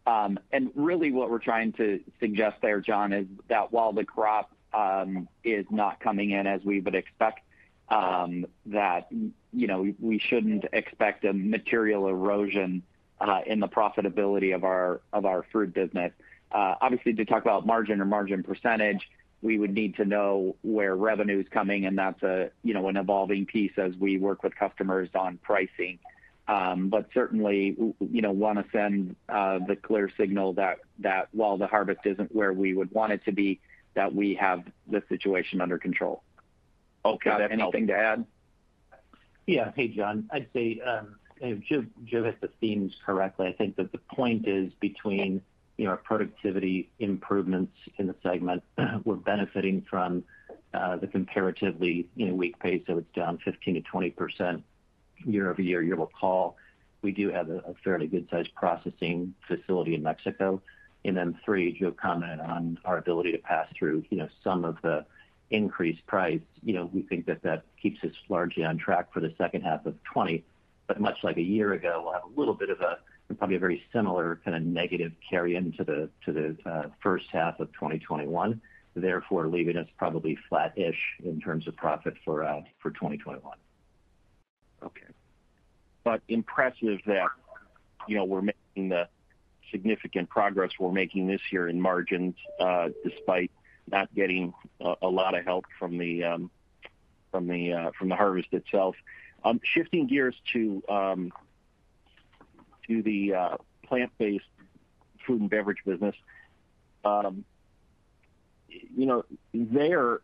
Um, 0.07 0.38
really 0.75 1.12
what 1.12 1.31
we're 1.31 1.38
trying 1.38 1.73
to 1.75 2.01
suggest 2.19 2.57
there, 2.61 2.81
Jon, 2.81 3.12
is 3.12 3.27
that 3.49 3.73
while 3.73 3.93
the 3.93 4.05
crop 4.05 4.51
um, 4.73 5.29
is 5.45 5.67
not 5.71 6.01
coming 6.01 6.31
in 6.31 6.47
as 6.47 6.62
we 6.65 6.81
would 6.81 6.95
expect, 6.95 7.41
um, 7.88 8.47
that 8.67 9.09
you 9.53 9.67
know, 9.67 9.93
we 10.01 10.19
shouldn't 10.19 10.65
expect 10.73 11.25
a 11.25 11.33
material 11.33 12.09
erosion 12.09 12.83
uh, 13.21 13.41
in 13.47 13.61
the 13.61 13.69
profitability 13.69 14.55
of 14.55 14.65
our 14.65 15.01
of 15.12 15.25
our 15.27 15.45
fruit 15.53 15.73
business. 15.75 16.12
Uh, 16.51 16.75
obviously, 16.81 17.12
to 17.15 17.25
talk 17.25 17.43
about 17.43 17.67
margin 17.67 18.01
or 18.01 18.05
margin 18.05 18.43
percentage, 18.43 19.09
we 19.43 19.59
would 19.59 19.73
need 19.73 19.97
to 19.97 20.05
know 20.05 20.57
where 20.62 20.97
revenue's 20.97 21.47
coming, 21.51 21.87
and 21.87 21.99
that's 21.99 22.23
a 22.23 22.51
you 22.62 22.75
know, 22.75 22.88
an 22.88 22.97
evolving 22.97 23.47
piece 23.47 23.73
as 23.77 23.95
we 23.97 24.19
work 24.19 24.43
with 24.43 24.55
customers 24.57 25.09
on 25.15 25.38
pricing. 25.38 25.99
Um, 26.53 26.91
but 26.91 27.07
certainly, 27.15 27.75
you 27.99 28.21
know, 28.21 28.31
want 28.31 28.59
to 28.59 28.65
send 28.73 29.17
uh, 29.31 29.61
the 29.67 29.75
clear 29.75 30.11
signal 30.19 30.53
that 30.55 30.81
that 30.99 31.29
while 31.33 31.57
the 31.57 31.67
harvest 31.67 32.01
isn't 32.05 32.35
where 32.35 32.53
we 32.53 32.75
would 32.75 32.93
want 32.93 33.12
it 33.12 33.25
to 33.25 33.33
be, 33.33 33.59
that 33.95 34.15
we 34.15 34.35
have 34.35 34.62
the 34.87 35.03
situation 35.09 35.62
under 35.62 35.79
control. 35.79 36.23
Okay. 37.07 37.31
Scott, 37.31 37.51
anything 37.51 37.87
to 37.87 37.97
add? 37.97 38.27
Yeah. 39.47 39.73
Hey, 39.75 39.88
Jon. 39.88 40.29
I'd 40.31 40.49
say 40.53 40.79
um, 40.81 41.17
Joe 41.41 41.87
Joe 42.05 42.25
hit 42.25 42.43
the 42.43 42.51
themes 42.61 42.93
correctly. 43.07 43.47
I 43.47 43.53
think 43.55 43.77
that 43.77 43.91
the 43.91 44.01
point 44.15 44.47
is 44.47 44.75
between 44.79 45.41
you 45.79 45.87
know 45.87 45.97
productivity 45.97 46.91
improvements 46.99 47.73
in 47.97 48.09
the 48.09 48.15
segment, 48.23 48.62
we're 49.05 49.17
benefiting 49.17 49.87
from 49.88 50.23
uh, 50.75 50.97
the 50.97 51.07
comparatively 51.07 52.09
you 52.15 52.27
know, 52.27 52.35
weak 52.35 52.59
peso, 52.59 52.85
so 52.87 52.99
it's 52.99 53.15
down 53.15 53.38
15%-20% 53.47 54.62
year-over-year. 55.25 55.83
You'll 55.83 55.99
recall 55.99 56.57
we 57.03 57.13
do 57.13 57.31
have 57.31 57.51
a 57.51 57.75
fairly 57.83 58.07
good-sized 58.07 58.55
processing 58.55 59.35
facility 59.47 59.95
in 59.95 60.03
Mexico. 60.03 60.63
Three, 61.45 61.73
Joe 61.73 61.91
commented 61.91 62.41
on 62.41 62.79
our 62.85 62.99
ability 62.99 63.33
to 63.33 63.39
pass 63.39 63.67
through 63.77 64.05
you 64.11 64.19
know, 64.19 64.29
some 64.45 64.65
of 64.65 64.77
the 64.83 65.05
increased 65.51 66.07
price. 66.07 66.41
You 66.63 66.75
know, 66.75 66.91
we 66.93 67.03
think 67.03 67.27
that 67.27 67.43
that 67.43 67.65
keeps 67.81 68.03
us 68.05 68.13
largely 68.29 68.65
on 68.65 68.79
track 68.79 69.13
for 69.13 69.21
the 69.21 69.35
second 69.37 69.63
half 69.63 69.85
of 69.87 69.95
2020. 70.05 70.45
Much 70.99 71.19
like 71.23 71.39
a 71.39 71.43
year 71.43 71.73
ago, 71.73 72.03
we'll 72.05 72.13
have 72.13 72.25
a 72.25 72.39
little 72.39 72.55
bit 72.55 72.69
of 72.69 72.81
a, 72.81 72.99
probably 73.39 73.57
a 73.57 73.59
very 73.59 73.83
similar 73.93 74.41
kind 74.45 74.57
of 74.57 74.63
negative 74.63 75.13
carry 75.29 75.57
into 75.57 75.85
the 75.85 76.57
uh, 76.67 76.83
first 77.03 77.27
half 77.33 77.61
of 77.61 77.73
2021, 77.73 78.61
therefore 78.95 79.49
leaving 79.49 79.77
us 79.77 79.89
probably 79.97 80.37
flat-ish 80.49 80.99
in 81.25 81.41
terms 81.41 81.67
of 81.67 81.75
profit 81.77 82.15
for 82.25 82.45
uh, 82.45 82.61
for 82.81 82.91
2021. 82.91 83.57
Okay. 86.07 86.23
Impressive 86.29 87.01
that 87.07 87.29
you 88.09 88.17
know, 88.17 88.25
we're 88.25 88.43
making 88.43 88.88
the 88.88 89.09
significant 89.71 90.29
progress 90.29 90.71
we're 90.79 90.93
making 90.93 91.27
this 91.27 91.41
year 91.51 91.69
in 91.69 91.81
margins, 91.81 92.35
despite 93.05 93.51
not 93.91 94.12
getting 94.15 94.53
a 94.81 95.09
lot 95.09 95.37
of 95.37 95.45
help 95.45 95.65
from 95.79 95.99
the 95.99 96.25
um 96.25 96.51
from 97.31 97.49
the 97.49 97.73
uh 97.73 97.91
from 97.99 98.09
the 98.09 98.17
harvest 98.17 98.49
itself. 98.53 98.95
Shifting 99.62 100.07
gears 100.07 100.35
to 100.53 100.83
um 100.88 101.33
to 102.87 103.03
the 103.03 103.59
plant-based 103.85 104.45
food 105.27 105.41
and 105.41 105.51
beverage 105.51 105.79
business. 105.85 106.15
Um 107.05 107.45
you 108.69 109.07
know, 109.07 109.25
there, 109.53 110.21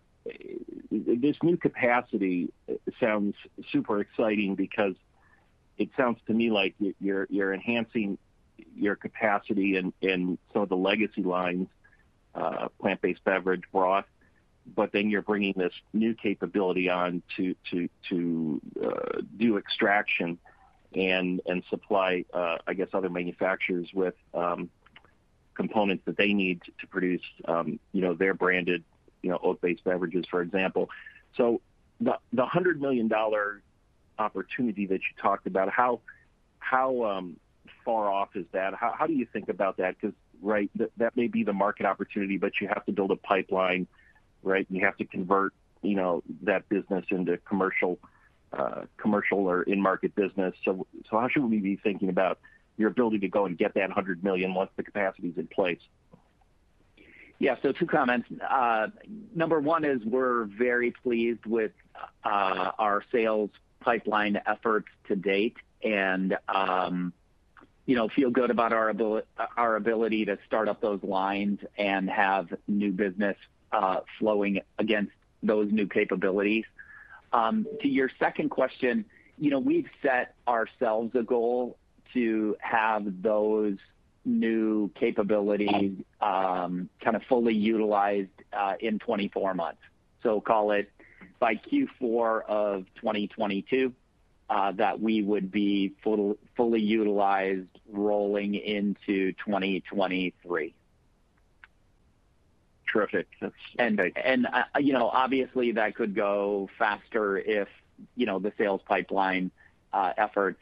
this 0.90 1.36
new 1.42 1.56
capacity 1.56 2.52
sounds 3.00 3.34
super 3.70 4.00
exciting 4.00 4.54
because 4.54 4.94
it 5.78 5.90
sounds 5.96 6.18
to 6.26 6.34
me 6.34 6.50
like 6.50 6.74
you're 7.00 7.54
enhancing 7.54 8.18
your 8.76 8.96
capacity 8.96 9.76
in 9.76 10.38
some 10.52 10.62
of 10.62 10.68
the 10.68 10.76
legacy 10.76 11.22
lines, 11.22 11.68
uh, 12.34 12.68
plant-based 12.80 13.22
beverage 13.24 13.62
broth, 13.72 14.04
but 14.74 14.92
then 14.92 15.08
you're 15.08 15.22
bringing 15.22 15.54
this 15.56 15.72
new 15.92 16.14
capability 16.14 16.90
on 16.90 17.22
to 17.36 18.60
uh, 18.82 19.20
do 19.36 19.56
extraction 19.56 20.38
and 20.94 21.40
supply, 21.70 22.24
uh, 22.32 22.56
I 22.66 22.74
guess, 22.74 22.88
other 22.92 23.10
manufacturers 23.10 23.88
with 23.94 24.14
um, 24.34 24.70
components 25.54 26.04
that 26.06 26.16
they 26.16 26.32
need 26.32 26.62
to 26.80 26.86
produce 26.86 27.22
um, 27.46 27.78
their 27.92 28.34
branded 28.34 28.84
oat-based 29.42 29.84
beverages, 29.84 30.24
for 30.30 30.40
example. 30.40 30.88
So 31.36 31.60
the 32.00 32.18
$100 32.34 32.78
million 32.78 33.10
opportunity 34.18 34.86
that 34.86 35.00
you 35.00 35.22
talked 35.22 35.46
about, 35.46 35.70
how 35.70 37.04
um, 37.04 37.36
far 37.84 38.10
off 38.10 38.30
is 38.34 38.46
that? 38.52 38.74
How 38.74 39.06
do 39.06 39.12
you 39.12 39.26
think 39.32 39.48
about 39.48 39.78
that? 39.78 39.96
Because, 40.00 40.14
right, 40.42 40.70
that 40.96 41.16
may 41.16 41.28
be 41.28 41.44
the 41.44 41.52
market 41.52 41.86
opportunity, 41.86 42.36
but 42.36 42.52
you 42.60 42.68
have 42.68 42.84
to 42.86 42.92
build 42.92 43.10
a 43.10 43.16
pipeline 43.16 43.86
right? 44.42 44.66
You 44.70 44.84
have 44.84 44.96
to 44.98 45.04
convert, 45.04 45.52
you 45.82 45.94
know, 45.94 46.22
that 46.42 46.68
business 46.68 47.04
into 47.10 47.36
commercial 47.38 47.98
uh, 48.52 48.84
or 49.30 49.62
in-market 49.62 50.14
business. 50.14 50.54
So 50.64 50.86
how 51.10 51.28
should 51.28 51.44
we 51.44 51.58
be 51.58 51.76
thinking 51.76 52.08
about 52.08 52.38
your 52.76 52.88
ability 52.90 53.18
to 53.20 53.28
go 53.28 53.46
and 53.46 53.58
get 53.58 53.74
that 53.74 53.88
100 53.88 54.22
million 54.22 54.54
once 54.54 54.70
the 54.76 54.82
capacity 54.82 55.28
is 55.28 55.38
in 55.38 55.48
place? 55.48 55.80
Yeah. 57.38 57.56
So 57.62 57.72
Two 57.72 57.86
comments. 57.86 58.28
Uh, 58.48 58.88
number 59.34 59.60
one 59.60 59.84
is 59.84 60.02
we're 60.04 60.44
very 60.44 60.90
pleased 60.90 61.46
with 61.46 61.72
uh, 62.24 62.72
our 62.78 63.04
sales 63.12 63.50
pipeline 63.80 64.40
efforts 64.46 64.88
to 65.06 65.16
date 65.16 65.56
and, 65.82 66.36
um, 66.48 67.12
you 67.86 67.96
know, 67.96 68.08
feel 68.08 68.30
good 68.30 68.50
about 68.50 68.72
our 68.72 69.76
ability 69.76 70.26
to 70.26 70.38
start 70.46 70.68
up 70.68 70.80
those 70.80 71.02
lines 71.02 71.60
and 71.76 72.10
have 72.10 72.52
new 72.66 72.92
business 72.92 73.36
uh, 73.72 74.00
flowing 74.18 74.60
against 74.78 75.12
those 75.42 75.70
new 75.72 75.86
capabilities. 75.86 76.64
Um, 77.32 77.66
to 77.82 77.88
your 77.88 78.10
second 78.18 78.50
question, 78.50 79.04
you 79.38 79.50
know, 79.50 79.58
we've 79.58 79.88
set 80.02 80.34
ourselves 80.46 81.14
a 81.14 81.22
goal 81.22 81.78
to 82.14 82.56
have 82.60 83.22
those 83.22 83.76
new 84.24 84.90
capabilities 84.98 85.92
um, 86.20 86.88
kind 87.00 87.16
of 87.16 87.22
fully 87.24 87.54
utilized 87.54 88.28
uh, 88.52 88.74
in 88.80 88.98
24 88.98 89.54
months. 89.54 89.80
So 90.22 90.40
call 90.40 90.72
it 90.72 90.90
by 91.38 91.54
Q4 91.56 92.44
of 92.46 92.86
2022 92.96 93.92
that 94.48 95.00
we 95.00 95.22
would 95.22 95.50
be 95.50 95.94
fully 96.02 96.80
utilized 96.80 97.68
rolling 97.90 98.54
into 98.54 99.32
2023. 99.44 100.74
Terrific. 102.90 103.28
And 103.78 104.00
and 104.16 104.46
uh 104.46 104.64
you 104.78 104.92
know, 104.94 105.08
obviously 105.08 105.72
that 105.72 105.94
could 105.94 106.14
go 106.14 106.70
faster 106.78 107.36
if, 107.36 107.68
you 108.16 108.24
know, 108.26 108.38
the 108.38 108.52
sales 108.56 108.80
pipeline 108.86 109.50
efforts, 109.92 110.60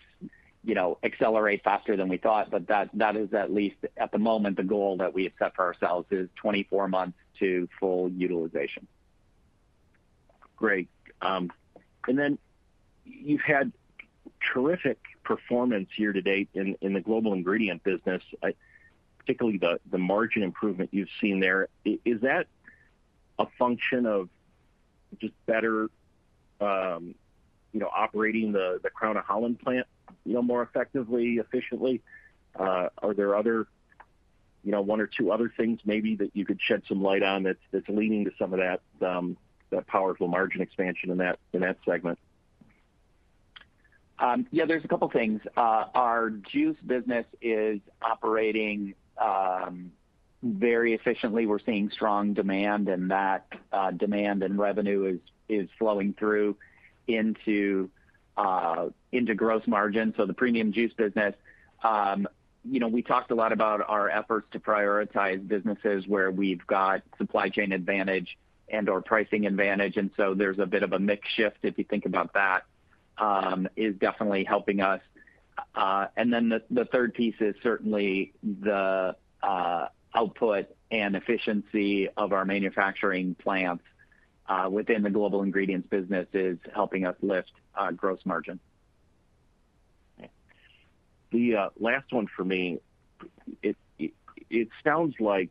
you 0.64 0.74
know, 0.74 0.99
accelerate 1.05 1.62
faster 1.62 1.97
than 1.97 2.09
we 2.09 2.16
thought. 2.16 2.51
But 2.51 2.66
that 2.66 2.91
that 2.95 3.16
is 3.16 3.33
at 3.33 3.53
least 3.53 3.77
at 3.97 4.11
the 4.11 4.18
moment 4.18 4.57
the 4.57 4.64
goal 4.64 4.97
that 4.97 5.14
we 5.14 5.24
have 5.24 5.35
set 5.39 5.55
for 5.55 5.64
ourselves 5.64 6.09
is 6.11 6.29
24 6.37 6.89
months 6.89 7.18
to 7.39 7.68
full 7.79 8.11
utilization. 8.11 8.89
Great. 10.57 10.89
Um, 11.21 11.51
and 12.09 12.19
then 12.19 12.39
you've 13.05 13.43
had 13.43 13.73
terrific 14.53 14.99
performance 15.25 15.89
year 15.97 16.13
to 16.13 16.23
date 16.23 16.49
in 16.55 16.77
the 16.81 17.01
global 17.01 17.33
ingredient 17.33 17.83
business, 17.85 18.23
particularly 19.19 19.59
the 19.59 19.99
margin 19.99 20.43
improvement 20.43 20.91
you've 20.93 21.09
seen 21.21 21.41
there. 21.41 21.69
Is 21.85 22.21
that 22.23 22.47
a 23.39 23.47
function 23.59 24.07
of 24.07 24.29
just 25.21 25.35
better, 25.47 25.91
um, 26.61 27.15
you 27.73 27.81
know, 27.81 27.91
operating 27.95 28.53
the 28.53 28.81
Crown 28.95 29.17
of 29.17 29.25
Holland 29.25 29.59
plant, 29.61 29.87
you 30.25 30.35
know, 30.35 30.43
more 30.43 30.63
effectively, 30.63 31.35
efficiently? 31.35 32.03
Uh, 32.59 32.89
are 33.03 33.13
there 33.13 33.37
other, 33.37 33.67
you 34.65 34.73
know, 34.73 34.81
one 34.81 35.01
or 35.01 35.07
two 35.07 35.31
other 35.31 35.53
things 35.55 35.81
maybe 35.85 36.17
that 36.17 36.31
you 36.35 36.47
could 36.47 36.61
shed 36.61 36.83
some 36.89 37.03
light 37.03 37.23
on 37.23 37.43
that's 37.43 37.59
that's 37.73 37.89
leading 37.89 38.25
to 38.25 38.33
some 38.39 38.55
of 38.55 38.61
that 38.61 38.81
um, 39.07 39.37
powerful 39.87 40.29
margin 40.29 40.61
expansion 40.61 41.11
in 41.11 41.19
that 41.19 41.39
in 41.53 41.61
that 41.61 41.79
segment? 41.85 42.19
Um, 44.19 44.47
yeah, 44.51 44.64
there's 44.64 44.85
a 44.85 44.89
couple 44.89 45.09
things. 45.11 45.43
Uh, 45.57 45.85
our 45.95 46.31
juice 46.31 46.77
business 46.87 47.27
is 47.43 47.81
operating 48.01 48.95
um, 49.19 49.93
very 50.43 50.95
efficiently. 50.95 51.47
We're 51.47 51.59
seeing 51.59 51.91
strong 51.91 52.33
demand, 52.33 52.89
and 52.89 53.11
that 53.11 53.47
uh, 53.73 53.91
demand 53.91 54.43
and 54.43 54.59
revenue 54.59 55.19
is 55.49 55.69
flowing 55.79 56.14
through 56.14 56.57
into 57.07 57.91
uh, 58.37 58.89
into 59.12 59.35
gross 59.35 59.67
margin. 59.67 60.14
So, 60.17 60.27
the 60.27 60.35
premium 60.35 60.73
juice 60.73 60.93
business, 60.95 61.35
um, 61.83 62.27
you 62.64 62.81
know, 62.81 62.89
we 62.89 63.03
talked 63.03 63.31
a 63.31 63.35
lot 63.35 63.53
about 63.53 63.83
our 63.87 64.09
efforts 64.09 64.49
to 64.53 64.61
prioritize 64.61 65.47
businesses 65.47 66.07
where 66.07 66.31
we've 66.31 66.67
got 66.67 67.03
supply 67.19 67.49
chain 67.49 67.73
advantage 67.73 68.37
and/or 68.69 69.01
pricing 69.03 69.47
advantage. 69.47 69.97
And 69.97 70.11
so 70.17 70.35
there's 70.35 70.59
a 70.59 70.67
bit 70.67 70.83
of 70.83 70.93
a 70.93 70.99
mix 70.99 71.29
shift, 71.29 71.59
if 71.62 71.79
you 71.79 71.85
think 71.85 72.07
about 72.07 72.33
that, 72.35 72.64
um, 73.19 73.69
is 73.77 73.95
definitely 73.97 74.45
helping 74.45 74.81
us. 74.81 75.01
Uh, 75.75 76.07
and 76.17 76.33
then 76.33 76.61
the 76.71 76.85
third 76.87 77.14
piece 77.14 77.37
is 77.41 77.55
certainly 77.62 78.33
the 78.43 79.17
uh, 79.43 79.89
output 80.14 80.67
and 80.91 81.17
efficiency 81.17 82.09
of 82.17 82.33
our 82.33 82.45
manufacturing 82.45 83.35
plants 83.35 83.85
uh, 84.49 84.69
within 84.71 85.03
the 85.03 85.11
global 85.11 85.43
ingredients 85.43 85.89
business 85.89 86.27
is 86.33 86.59
helping 86.75 87.07
us 87.07 87.17
lift 87.21 87.53
gross 87.97 88.21
margin. 88.25 88.61
The 91.33 91.71
last 91.79 92.12
one 92.12 92.29
for 92.35 92.45
me. 92.45 92.79
It 94.49 94.69
sounds 94.85 95.14
like 95.19 95.51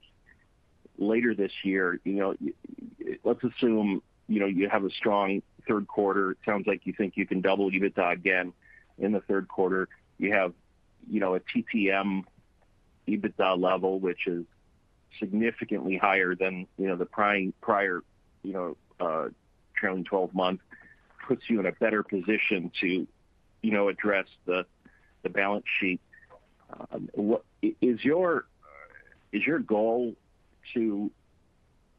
later 0.98 1.34
this 1.36 1.52
year, 1.64 2.00
you 2.04 2.14
know, 2.14 2.36
let's 3.24 3.44
assume, 3.44 4.02
you 4.28 4.40
know, 4.40 4.46
you 4.46 4.70
have 4.70 4.84
a 4.84 4.90
strong 4.92 5.42
third 5.68 5.88
quarter. 5.88 6.32
It 6.32 6.38
sounds 6.46 6.68
like 6.68 6.86
you 6.86 6.94
think 6.94 7.18
you 7.18 7.26
can 7.26 7.42
double 7.42 7.70
EBITDA 7.70 8.14
again 8.14 8.54
in 8.98 9.12
the 9.12 9.22
third 9.22 9.48
quarter. 9.48 9.88
You 10.18 10.34
have, 10.34 10.54
you 11.10 11.20
know, 11.20 11.36
a 11.36 11.40
TTM 11.40 12.24
EBITDA 13.08 13.60
level, 13.62 14.00
which 14.00 14.28
is 14.28 14.46
significantly 15.20 15.98
higher 15.98 16.36
than, 16.36 16.68
you 16.78 16.88
know, 16.88 16.96
the 16.96 17.06
prior, 17.06 18.02
you 18.44 18.54
know, 19.00 19.30
trailing 19.76 20.04
twelve 20.04 20.34
months, 20.34 20.64
puts 21.28 21.44
you 21.50 21.60
in 21.60 21.66
a 21.66 21.72
better 21.74 22.04
position 22.04 22.72
to, 22.82 23.08
you 23.62 23.72
know, 23.72 23.90
address 23.90 24.28
the 24.46 24.66
the 25.24 25.30
balance 25.30 25.66
sheet. 25.80 26.00
What 27.14 27.44
is 27.62 28.04
your 28.04 28.46
uh 28.64 29.38
is 29.38 29.46
your 29.46 29.60
goal 29.60 30.16
to, 30.74 31.12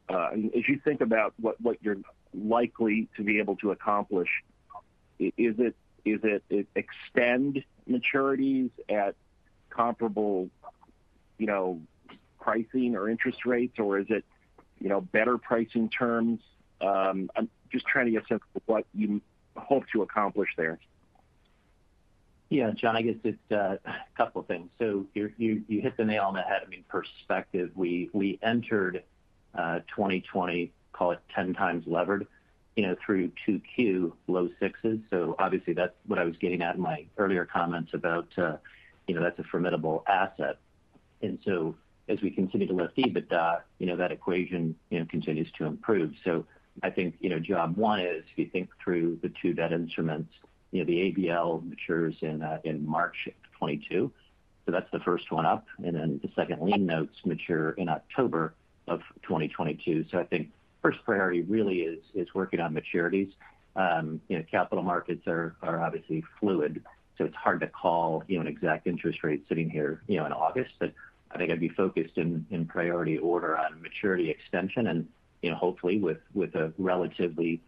uh, 0.08 0.30
as 0.56 0.68
you 0.68 0.80
think 0.84 1.00
about 1.00 1.34
what 1.38 1.78
you're 1.82 1.98
likely 2.34 3.08
to 3.16 3.22
be 3.22 3.38
able 3.38 3.56
to 3.56 3.70
accomplish, 3.70 4.28
is 5.18 5.54
it 5.58 5.74
is 6.04 6.20
it 6.22 6.66
extend 6.74 7.64
maturities 7.88 8.70
at 8.88 9.14
comparable, 9.70 10.48
you 11.38 11.46
know, 11.46 11.80
pricing 12.40 12.94
or 12.94 13.08
interest 13.08 13.44
rates, 13.44 13.78
or 13.78 13.98
is 13.98 14.06
it, 14.08 14.24
you 14.78 14.88
know, 14.88 15.00
better 15.00 15.36
pricing 15.36 15.88
terms? 15.88 16.40
Um, 16.80 17.30
I'm 17.34 17.48
just 17.72 17.86
trying 17.86 18.06
to 18.06 18.12
get 18.12 18.24
a 18.24 18.26
sense 18.26 18.42
of 18.54 18.62
what 18.66 18.86
you 18.94 19.20
hope 19.56 19.84
to 19.92 20.02
accomplish 20.02 20.50
there. 20.56 20.78
Yeah, 22.48 22.70
Jon, 22.70 22.96
I 22.96 23.02
guess 23.02 23.16
it's 23.24 23.52
uh, 23.52 23.76
a 23.84 23.94
couple 24.16 24.40
of 24.40 24.46
things. 24.46 24.68
So 24.78 25.06
you 25.14 25.64
hit 25.68 25.96
the 25.96 26.04
nail 26.04 26.24
on 26.24 26.34
the 26.34 26.42
head. 26.42 26.62
I 26.64 26.68
mean, 26.68 26.84
perspective, 26.88 27.70
we 27.74 28.38
entered 28.42 29.02
uh, 29.54 29.80
2020, 29.94 30.72
call 30.92 31.12
it 31.12 31.20
10 31.34 31.54
times 31.54 31.84
levered, 31.86 32.26
you 32.76 32.86
know, 32.86 32.94
through 33.04 33.32
2Q 33.48 34.12
low 34.28 34.48
sixes. 34.60 35.00
So 35.10 35.34
Obviously 35.38 35.72
that's 35.72 35.94
what 36.06 36.18
I 36.18 36.24
was 36.24 36.36
getting 36.36 36.62
at 36.62 36.76
in 36.76 36.80
my 36.80 37.06
earlier 37.16 37.44
comments 37.44 37.92
about, 37.94 38.28
uh, 38.38 38.56
you 39.08 39.14
know, 39.14 39.22
that's 39.22 39.38
a 39.38 39.44
formidable 39.44 40.04
asset. 40.06 40.58
And 41.22 41.38
so 41.44 41.74
as 42.08 42.20
we 42.20 42.30
continue 42.30 42.66
to 42.68 42.74
lift 42.74 42.96
EBITDA, 42.96 43.62
you 43.78 43.86
know, 43.86 43.96
that 43.96 44.12
equation, 44.12 44.76
you 44.90 45.00
know, 45.00 45.06
continues 45.06 45.50
to 45.58 45.64
improve. 45.64 46.12
So 46.24 46.44
I 46.82 46.90
think, 46.90 47.16
you 47.20 47.30
know, 47.30 47.40
job 47.40 47.76
one 47.76 48.00
is 48.00 48.24
if 48.30 48.38
you 48.38 48.46
think 48.46 48.70
through 48.82 49.18
the 49.22 49.32
two 49.42 49.52
debt 49.54 49.72
instruments, 49.72 50.32
know, 50.80 50.84
the 50.84 51.12
ABL 51.12 51.68
matures 51.68 52.14
in 52.20 52.42
uh, 52.42 52.58
March 52.80 53.16
2022. 53.24 54.12
That's 54.66 54.90
the 54.90 55.00
first 55.00 55.30
one 55.30 55.46
up. 55.46 55.64
And 55.78 55.94
then 55.94 56.20
the 56.22 56.30
second 56.34 56.60
lien 56.60 56.86
notes 56.86 57.14
mature 57.24 57.70
in 57.72 57.88
October 57.88 58.54
of 58.88 59.00
2022. 59.22 60.06
So 60.10 60.18
I 60.18 60.24
think 60.24 60.50
first 60.82 60.98
priority 61.04 61.42
really 61.42 61.80
is 61.80 62.34
working 62.34 62.60
on 62.60 62.74
maturities. 62.74 63.30
Um, 63.76 64.20
you 64.28 64.38
know, 64.38 64.44
capital 64.50 64.82
markets 64.82 65.26
are 65.26 65.54
obviously 65.62 66.24
fluid, 66.40 66.82
so 67.18 67.24
it's 67.24 67.36
hard 67.36 67.60
to 67.60 67.66
call, 67.66 68.24
you 68.26 68.36
know, 68.36 68.42
an 68.42 68.46
exact 68.46 68.86
interest 68.86 69.22
rate 69.22 69.44
sitting 69.48 69.68
here, 69.68 70.02
you 70.06 70.16
know, 70.16 70.26
in 70.26 70.32
August. 70.32 70.72
But 70.78 70.92
I 71.30 71.38
think 71.38 71.50
I'd 71.50 71.60
be 71.60 71.68
focused 71.68 72.16
in 72.16 72.68
priority 72.68 73.18
order 73.18 73.56
on 73.56 73.80
maturity 73.82 74.30
extension 74.30 74.86
and, 74.86 75.06
you 75.42 75.50
know, 75.50 75.56
hopefully 75.56 75.98
with 75.98 76.54
a 76.54 76.72
relatively 76.78 77.60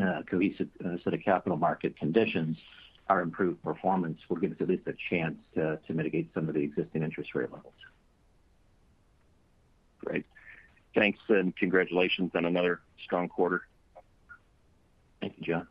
Uh, 0.00 0.22
cohesive 0.22 0.68
uh, 0.84 0.96
set 1.04 1.12
of 1.12 1.20
capital 1.22 1.58
market 1.58 1.94
conditions, 1.98 2.56
our 3.08 3.20
improved 3.20 3.62
performance 3.62 4.18
will 4.28 4.36
give 4.36 4.52
us 4.52 4.56
at 4.60 4.68
least 4.68 4.86
a 4.86 4.94
chance 5.10 5.36
to 5.54 5.78
mitigate 5.90 6.30
some 6.32 6.48
of 6.48 6.54
the 6.54 6.62
existing 6.62 7.02
interest 7.02 7.34
rate 7.34 7.50
levels. 7.52 7.74
Great. 10.04 10.24
Thanks, 10.94 11.18
and 11.28 11.54
congratulations 11.56 12.30
on 12.34 12.46
another 12.46 12.80
strong 13.04 13.28
quarter. 13.28 13.62
Thank 15.20 15.34
you, 15.36 15.52
Jon. 15.52 15.66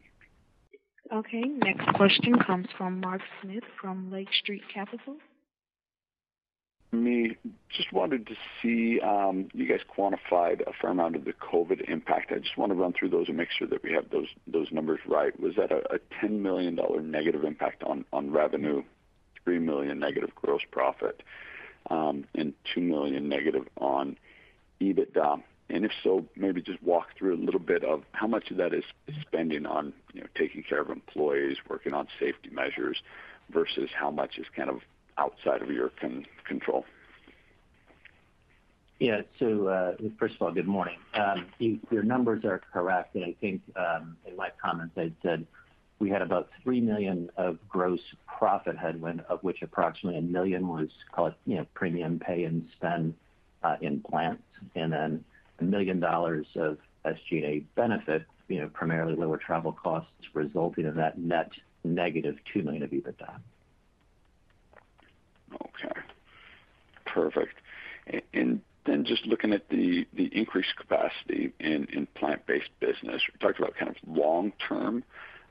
Okay. 1.11 1.41
Next 1.41 1.87
question 1.95 2.37
comes 2.37 2.67
from 2.77 2.99
Mark 2.99 3.21
Smith 3.41 3.63
from 3.81 4.11
Lake 4.11 4.29
Street 4.39 4.61
Capital. 4.71 5.15
Me. 6.91 7.37
Just 7.69 7.91
wanted 7.93 8.27
to 8.27 8.35
see, 8.61 8.99
um, 9.01 9.49
you 9.53 9.67
guys 9.67 9.81
quantified 9.97 10.61
a 10.61 10.73
fair 10.79 10.91
amount 10.91 11.15
of 11.15 11.25
the 11.25 11.33
COVID 11.33 11.89
impact. 11.89 12.31
I 12.31 12.39
just 12.39 12.57
want 12.57 12.71
to 12.71 12.75
run 12.75 12.93
through 12.93 13.09
those 13.09 13.27
and 13.27 13.37
make 13.37 13.49
sure 13.51 13.67
that 13.67 13.83
we 13.83 13.93
have 13.93 14.05
those 14.09 14.71
numbers 14.71 14.99
right. 15.07 15.37
Was 15.39 15.55
that 15.55 15.71
a 15.71 15.99
$10 16.21 16.39
million 16.39 16.79
negative 17.11 17.43
impact 17.43 17.83
on 17.83 18.05
revenue, 18.31 18.83
3 19.43 19.59
million 19.59 19.99
negative 19.99 20.33
gross 20.35 20.61
profit, 20.71 21.21
um, 21.89 22.25
and 22.35 22.53
2 22.73 22.81
million 22.81 23.29
negative 23.29 23.67
on 23.77 24.17
EBITDA? 24.81 25.41
And 25.71 25.85
if 25.85 25.91
so, 26.03 26.25
maybe 26.35 26.61
just 26.61 26.81
walk 26.81 27.09
through 27.17 27.35
a 27.35 27.41
little 27.43 27.59
bit 27.59 27.83
of 27.83 28.03
how 28.11 28.25
much 28.25 28.49
of 28.49 28.57
that 28.57 28.73
is 28.73 28.83
spending 29.21 29.67
on, 29.67 29.93
taking 30.35 30.63
care 30.63 30.81
of 30.81 30.89
employees, 30.89 31.57
working 31.69 31.93
on 31.93 32.07
safety 32.19 32.49
measures 32.49 33.01
versus 33.51 33.89
how 33.95 34.09
much 34.09 34.39
is 34.39 34.47
kind 34.55 34.69
of 34.69 34.81
outside 35.19 35.61
of 35.61 35.69
your 35.69 35.91
control. 36.47 36.85
Yeah. 38.99 39.21
Uh, 39.41 39.93
first 40.17 40.35
of 40.35 40.41
all, 40.41 40.51
good 40.51 40.67
morning. 40.67 40.97
Um, 41.13 41.45
your 41.59 42.03
numbers 42.03 42.43
are 42.43 42.61
correct. 42.73 43.15
And 43.15 43.23
I 43.23 43.35
think 43.39 43.61
um, 43.75 44.17
in 44.25 44.35
my 44.35 44.49
comments, 44.61 44.97
I 44.97 45.11
said 45.23 45.45
we 45.99 46.09
had 46.09 46.21
about 46.21 46.49
3 46.63 46.81
million 46.81 47.29
of 47.37 47.57
gross 47.67 48.01
profit 48.27 48.77
headwind, 48.77 49.21
of 49.29 49.41
which 49.41 49.61
approximately 49.61 50.19
1 50.19 50.31
million 50.31 50.67
was, 50.67 50.89
call 51.13 51.27
it, 51.27 51.35
you 51.45 51.55
know, 51.57 51.65
premium 51.73 52.19
pay 52.19 52.43
and 52.43 52.67
spend 52.75 53.13
uh, 53.63 53.75
in 53.81 54.01
plants, 54.01 54.43
and 54.75 54.91
then 54.91 55.23
$1 55.61 55.69
million 55.69 56.03
of 56.03 56.77
SG&A 57.05 57.59
benefit, 57.75 58.25
you 58.47 58.59
know, 58.59 58.69
primarily 58.69 59.15
lower 59.15 59.37
travel 59.37 59.71
costs 59.71 60.11
resulting 60.33 60.85
in 60.85 60.95
that 60.95 61.17
net 61.17 61.51
negative 61.83 62.35
$2 62.53 62.63
million 62.63 62.83
of 62.83 62.89
EBITDA. 62.91 63.39
Okay. 65.53 66.01
Perfect. 67.05 67.55
And 68.33 68.61
then 68.85 69.05
just 69.05 69.25
looking 69.25 69.53
at 69.53 69.69
the 69.69 70.05
increased 70.15 70.75
capacity 70.75 71.51
in 71.59 72.07
plant-based 72.15 72.69
business, 72.79 73.21
we 73.31 73.39
talked 73.39 73.59
about 73.59 73.75
kind 73.75 73.89
of 73.89 73.97
long 74.07 74.51
term, 74.67 75.03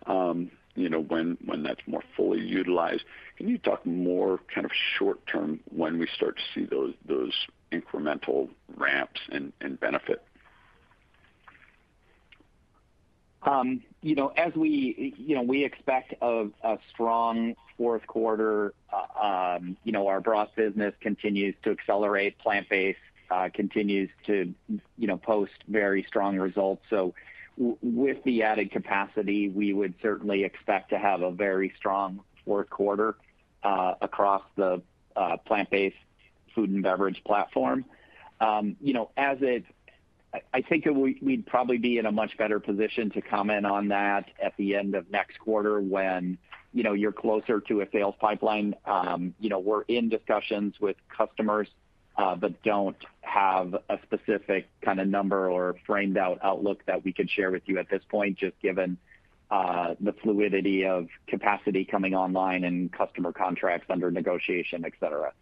um, 0.07 0.51
you 0.75 0.89
know, 0.89 1.01
when 1.01 1.37
that's 1.63 1.81
more 1.87 2.03
fully 2.17 2.41
utilized. 2.41 3.05
Can 3.37 3.49
you 3.49 3.59
talk 3.59 3.85
more 3.85 4.41
kind 4.55 4.65
of 4.65 4.71
short 4.97 5.27
term 5.27 5.61
when 5.75 5.99
we 5.99 6.07
start 6.15 6.37
to 6.37 6.43
see 6.55 6.67
those 7.07 7.33
incremental 7.73 8.49
ramps 8.77 9.21
and 9.31 9.53
benefit? 9.81 10.23
You 13.47 14.14
know, 14.14 14.28
as 14.36 14.55
we 14.55 15.14
you 15.16 15.34
know, 15.34 15.43
we 15.43 15.64
expect 15.64 16.14
a 16.20 16.78
strong 16.91 17.55
fourth 17.76 18.07
quarter, 18.07 18.74
um, 19.20 19.76
you 19.84 19.93
know, 19.93 20.09
our 20.09 20.20
broth 20.20 20.51
business 20.57 20.95
continues 21.01 21.55
to 21.62 21.70
accelerate. 21.70 22.39
Plant-based 22.39 22.99
uh 23.30 23.49
continues 23.53 24.11
to, 24.26 24.55
you 24.97 25.07
know, 25.07 25.16
post 25.16 25.53
very 25.68 26.03
strong 26.05 26.39
results. 26.39 26.82
So, 26.91 27.14
with 27.57 28.22
the 28.24 28.43
added 28.43 28.70
capacity, 28.70 29.49
we 29.49 29.72
would 29.72 29.95
certainly 30.01 30.45
expect 30.45 30.91
to 30.91 30.99
have 30.99 31.22
a 31.22 31.30
very 31.30 31.72
strong 31.76 32.20
fourth 32.45 32.70
quarter 32.70 33.16
uh 33.62 33.95
across 34.01 34.43
the 34.57 34.82
plant-based 35.47 35.97
food 36.55 36.70
and 36.70 36.82
beverage 36.82 37.22
platform. 37.24 37.84
Um, 38.41 38.76
you 38.80 38.93
know, 38.93 39.11
I 40.53 40.61
think 40.61 40.87
we'd 40.87 41.47
probably 41.47 41.79
be 41.79 41.99
in 41.99 42.05
a 42.05 42.12
much 42.12 42.37
better 42.37 42.61
position 42.61 43.11
to 43.11 43.22
comment 43.22 43.64
on 43.64 43.89
that 43.89 44.26
at 44.43 44.55
the 44.59 44.76
end 44.76 44.95
of 44.95 45.11
next 45.11 45.39
quarter 45.39 45.81
when, 45.81 46.37
you 46.74 46.83
know, 46.83 46.93
you're 46.93 47.12
closer 47.12 47.61
to 47.61 47.81
a 47.81 47.87
sales 47.91 48.14
pipeline. 48.20 48.74
Um, 48.85 49.35
you 49.41 49.49
know, 49.49 49.59
we're 49.59 49.83
in 49.83 50.11
discussions 50.11 50.74
with 50.81 50.97
customers, 51.09 51.68
uh, 52.18 52.35
but 52.35 52.62
don't 52.62 52.97
have 53.22 53.74
a 53.89 53.99
specific 54.03 54.68
kind 54.83 55.01
of 55.01 55.09
number 55.09 55.49
or 55.49 55.76
framed 55.87 56.18
out 56.18 56.39
outlook 56.43 56.85
that 56.87 57.05
we 57.05 57.12
could 57.12 57.31
share 57.31 57.51
with 57.51 57.62
you 57.64 57.79
at 57.79 57.89
this 57.89 58.03
point, 58.11 58.37
just 58.37 58.59
given 58.61 58.99
uh, 59.51 59.95
the 59.99 60.12
fluidity 60.12 60.85
of 60.85 61.09
capacity 61.26 61.87
coming 61.87 62.14
online 62.14 62.64
and 62.64 62.93
customer 62.93 63.33
contracts 63.33 63.87
under 63.89 64.11
negotiation, 64.11 64.85
et 64.85 64.93
cetera. 65.01 65.33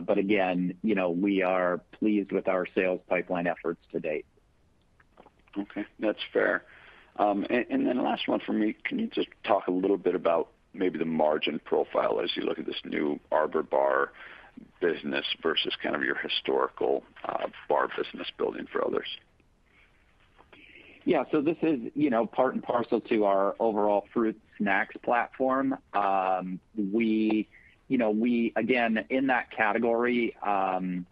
But 0.00 0.18
again, 0.18 0.74
you 0.82 0.94
know, 0.94 1.10
we 1.10 1.42
are 1.42 1.80
pleased 1.98 2.32
with 2.32 2.48
our 2.48 2.66
sales 2.74 3.00
pipeline 3.08 3.46
efforts 3.46 3.80
to 3.92 4.00
date. 4.00 4.26
Okay, 5.58 5.84
that's 5.98 6.20
fair. 6.32 6.64
Um, 7.16 7.46
and 7.50 7.86
then 7.86 8.02
last 8.02 8.26
one 8.26 8.40
for 8.40 8.52
me. 8.52 8.74
Can 8.84 8.98
you 8.98 9.08
just 9.08 9.28
talk 9.44 9.66
a 9.66 9.70
little 9.70 9.98
bit 9.98 10.14
about 10.14 10.48
maybe 10.72 10.98
the 10.98 11.04
margin 11.04 11.60
profile 11.64 12.20
as 12.20 12.30
you 12.36 12.42
look 12.42 12.58
at 12.58 12.66
this 12.66 12.80
new 12.84 13.20
Arbor 13.30 13.62
Bar 13.62 14.12
business 14.80 15.24
versus 15.42 15.74
kind 15.82 15.94
of 15.94 16.02
your 16.02 16.16
historical 16.16 17.02
uh, 17.24 17.46
bar 17.68 17.88
business 17.96 18.28
Building 18.38 18.66
for 18.70 18.84
Others? 18.86 19.08
Yeah. 21.04 21.24
So 21.32 21.40
this 21.40 21.56
is, 21.62 21.80
you 21.94 22.10
know, 22.10 22.26
part 22.26 22.54
and 22.54 22.62
parcel 22.62 23.00
to 23.00 23.24
our 23.24 23.56
overall 23.58 24.06
fruit 24.12 24.40
snacks 24.56 24.94
platform. 25.02 25.76
Um, 25.94 26.60
we, 26.76 26.96
you 27.28 27.44
know, 27.98 28.10
we 28.10 28.52
again, 28.56 29.04
in 29.10 29.28
that 29.28 29.50
category, 29.50 30.36
um, 30.42 31.06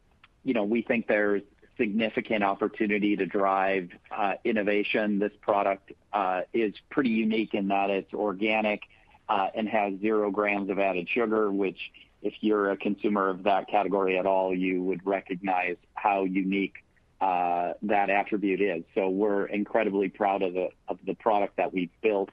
you 0.45 0.55
know, 0.55 0.65
we 0.65 0.83
think 0.83 1.07
there's 1.07 1.43
significant 1.77 2.45
opportunity 2.45 3.17
to 3.17 3.27
drive 3.27 3.91
uh, 4.11 4.35
innovation. 4.45 5.19
This 5.19 5.33
product 5.41 5.93
uh, 6.13 6.43
is 6.53 6.75
pretty 6.91 7.11
unique 7.11 7.55
in 7.55 7.69
that 7.69 7.91
it's 7.91 8.13
organic 8.13 8.83
uh, 9.29 9.49
and 9.55 9.69
has 9.69 9.95
zero 10.01 10.31
grams 10.31 10.71
of 10.71 10.79
added 10.79 11.09
sugar, 11.09 11.51
which 11.51 11.79
if 12.23 12.35
you're 12.41 12.71
a 12.71 12.77
consumer 12.77 13.31
of 13.31 13.45
that 13.45 13.69
category 13.69 14.19
at 14.19 14.27
all, 14.27 14.55
you 14.55 14.83
would 14.83 15.07
recognize 15.07 15.77
how 15.95 16.25
unique 16.25 16.85
that 17.21 18.11
attribute 18.11 18.61
is. 18.61 18.85
So 18.95 19.09
we're 19.09 19.47
incredibly 19.47 20.09
proud 20.09 20.43
of 20.43 20.55
the 20.55 20.69
of 20.89 20.99
the 21.07 21.15
product 21.15 21.57
that 21.57 21.73
we've 21.73 21.91
built. 22.03 22.31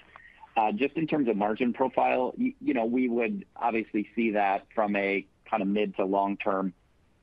Uh, 0.58 0.72
just 0.72 0.95
in 0.95 1.05
terms 1.05 1.30
of 1.30 1.38
margin 1.38 1.72
profile, 1.72 2.34
you 2.36 2.74
know, 2.74 2.86
we 2.86 3.08
would 3.08 3.45
obviously 3.55 4.10
see 4.16 4.32
that 4.32 4.66
from 4.74 4.95
a 4.95 5.24
kind 5.49 5.62
of 5.62 5.70
mid 5.70 5.95
to 5.95 6.03
long-term 6.03 6.74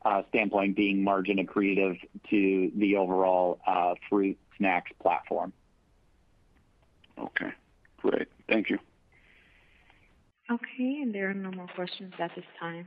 uh, 0.04 0.22
standpoint 0.28 0.76
being 0.76 1.02
margin 1.02 1.44
accretive 1.44 1.98
to 2.30 2.70
the 2.76 2.94
overall 2.96 3.58
uh, 3.66 3.94
fruit 4.08 4.38
snacks 4.56 4.92
platform. 5.02 5.52
Okay, 7.18 7.50
great. 7.98 8.28
Thank 8.48 8.70
you. 8.70 8.78
Okay. 10.50 11.00
And 11.02 11.14
there 11.14 11.30
are 11.30 11.34
no 11.34 11.50
more 11.50 11.68
questions 11.74 12.12
at 12.18 12.30
this 12.36 12.44
time. 12.60 12.86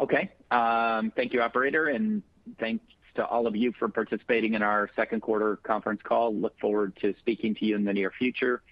Okay. 0.00 0.30
Um, 0.50 1.12
thank 1.16 1.32
you, 1.32 1.40
operator, 1.40 1.88
and 1.88 2.22
thanks 2.58 2.84
to 3.14 3.24
all 3.24 3.46
of 3.46 3.56
you 3.56 3.72
for 3.78 3.88
participating 3.88 4.54
in 4.54 4.62
our 4.62 4.90
second 4.96 5.20
quarter 5.20 5.56
conference 5.56 6.00
call. 6.02 6.34
Look 6.34 6.58
forward 6.58 6.96
to 7.00 7.14
speaking 7.18 7.54
to 7.56 7.64
you 7.64 7.76
in 7.76 7.84
the 7.84 7.92
near 7.92 8.10
future 8.10 8.62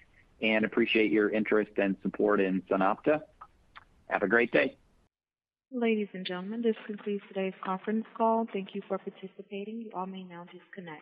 and 0.41 0.65
appreciate 0.65 1.11
your 1.11 1.29
interest 1.29 1.71
and 1.77 1.95
support 2.01 2.39
in 2.41 2.61
SunOpta. 2.63 3.21
Have 4.09 4.23
a 4.23 4.27
great 4.27 4.51
day. 4.51 4.75
Ladies 5.71 6.09
and 6.13 6.25
gentlemen, 6.25 6.61
this 6.61 6.75
concludes 6.85 7.23
today's 7.27 7.53
conference 7.63 8.05
call. 8.15 8.45
Thank 8.51 8.75
you 8.75 8.83
for 8.87 8.99
participating. 8.99 9.81
You 9.81 9.91
all 9.95 10.05
may 10.05 10.23
now 10.23 10.45
disconnect. 10.51 11.01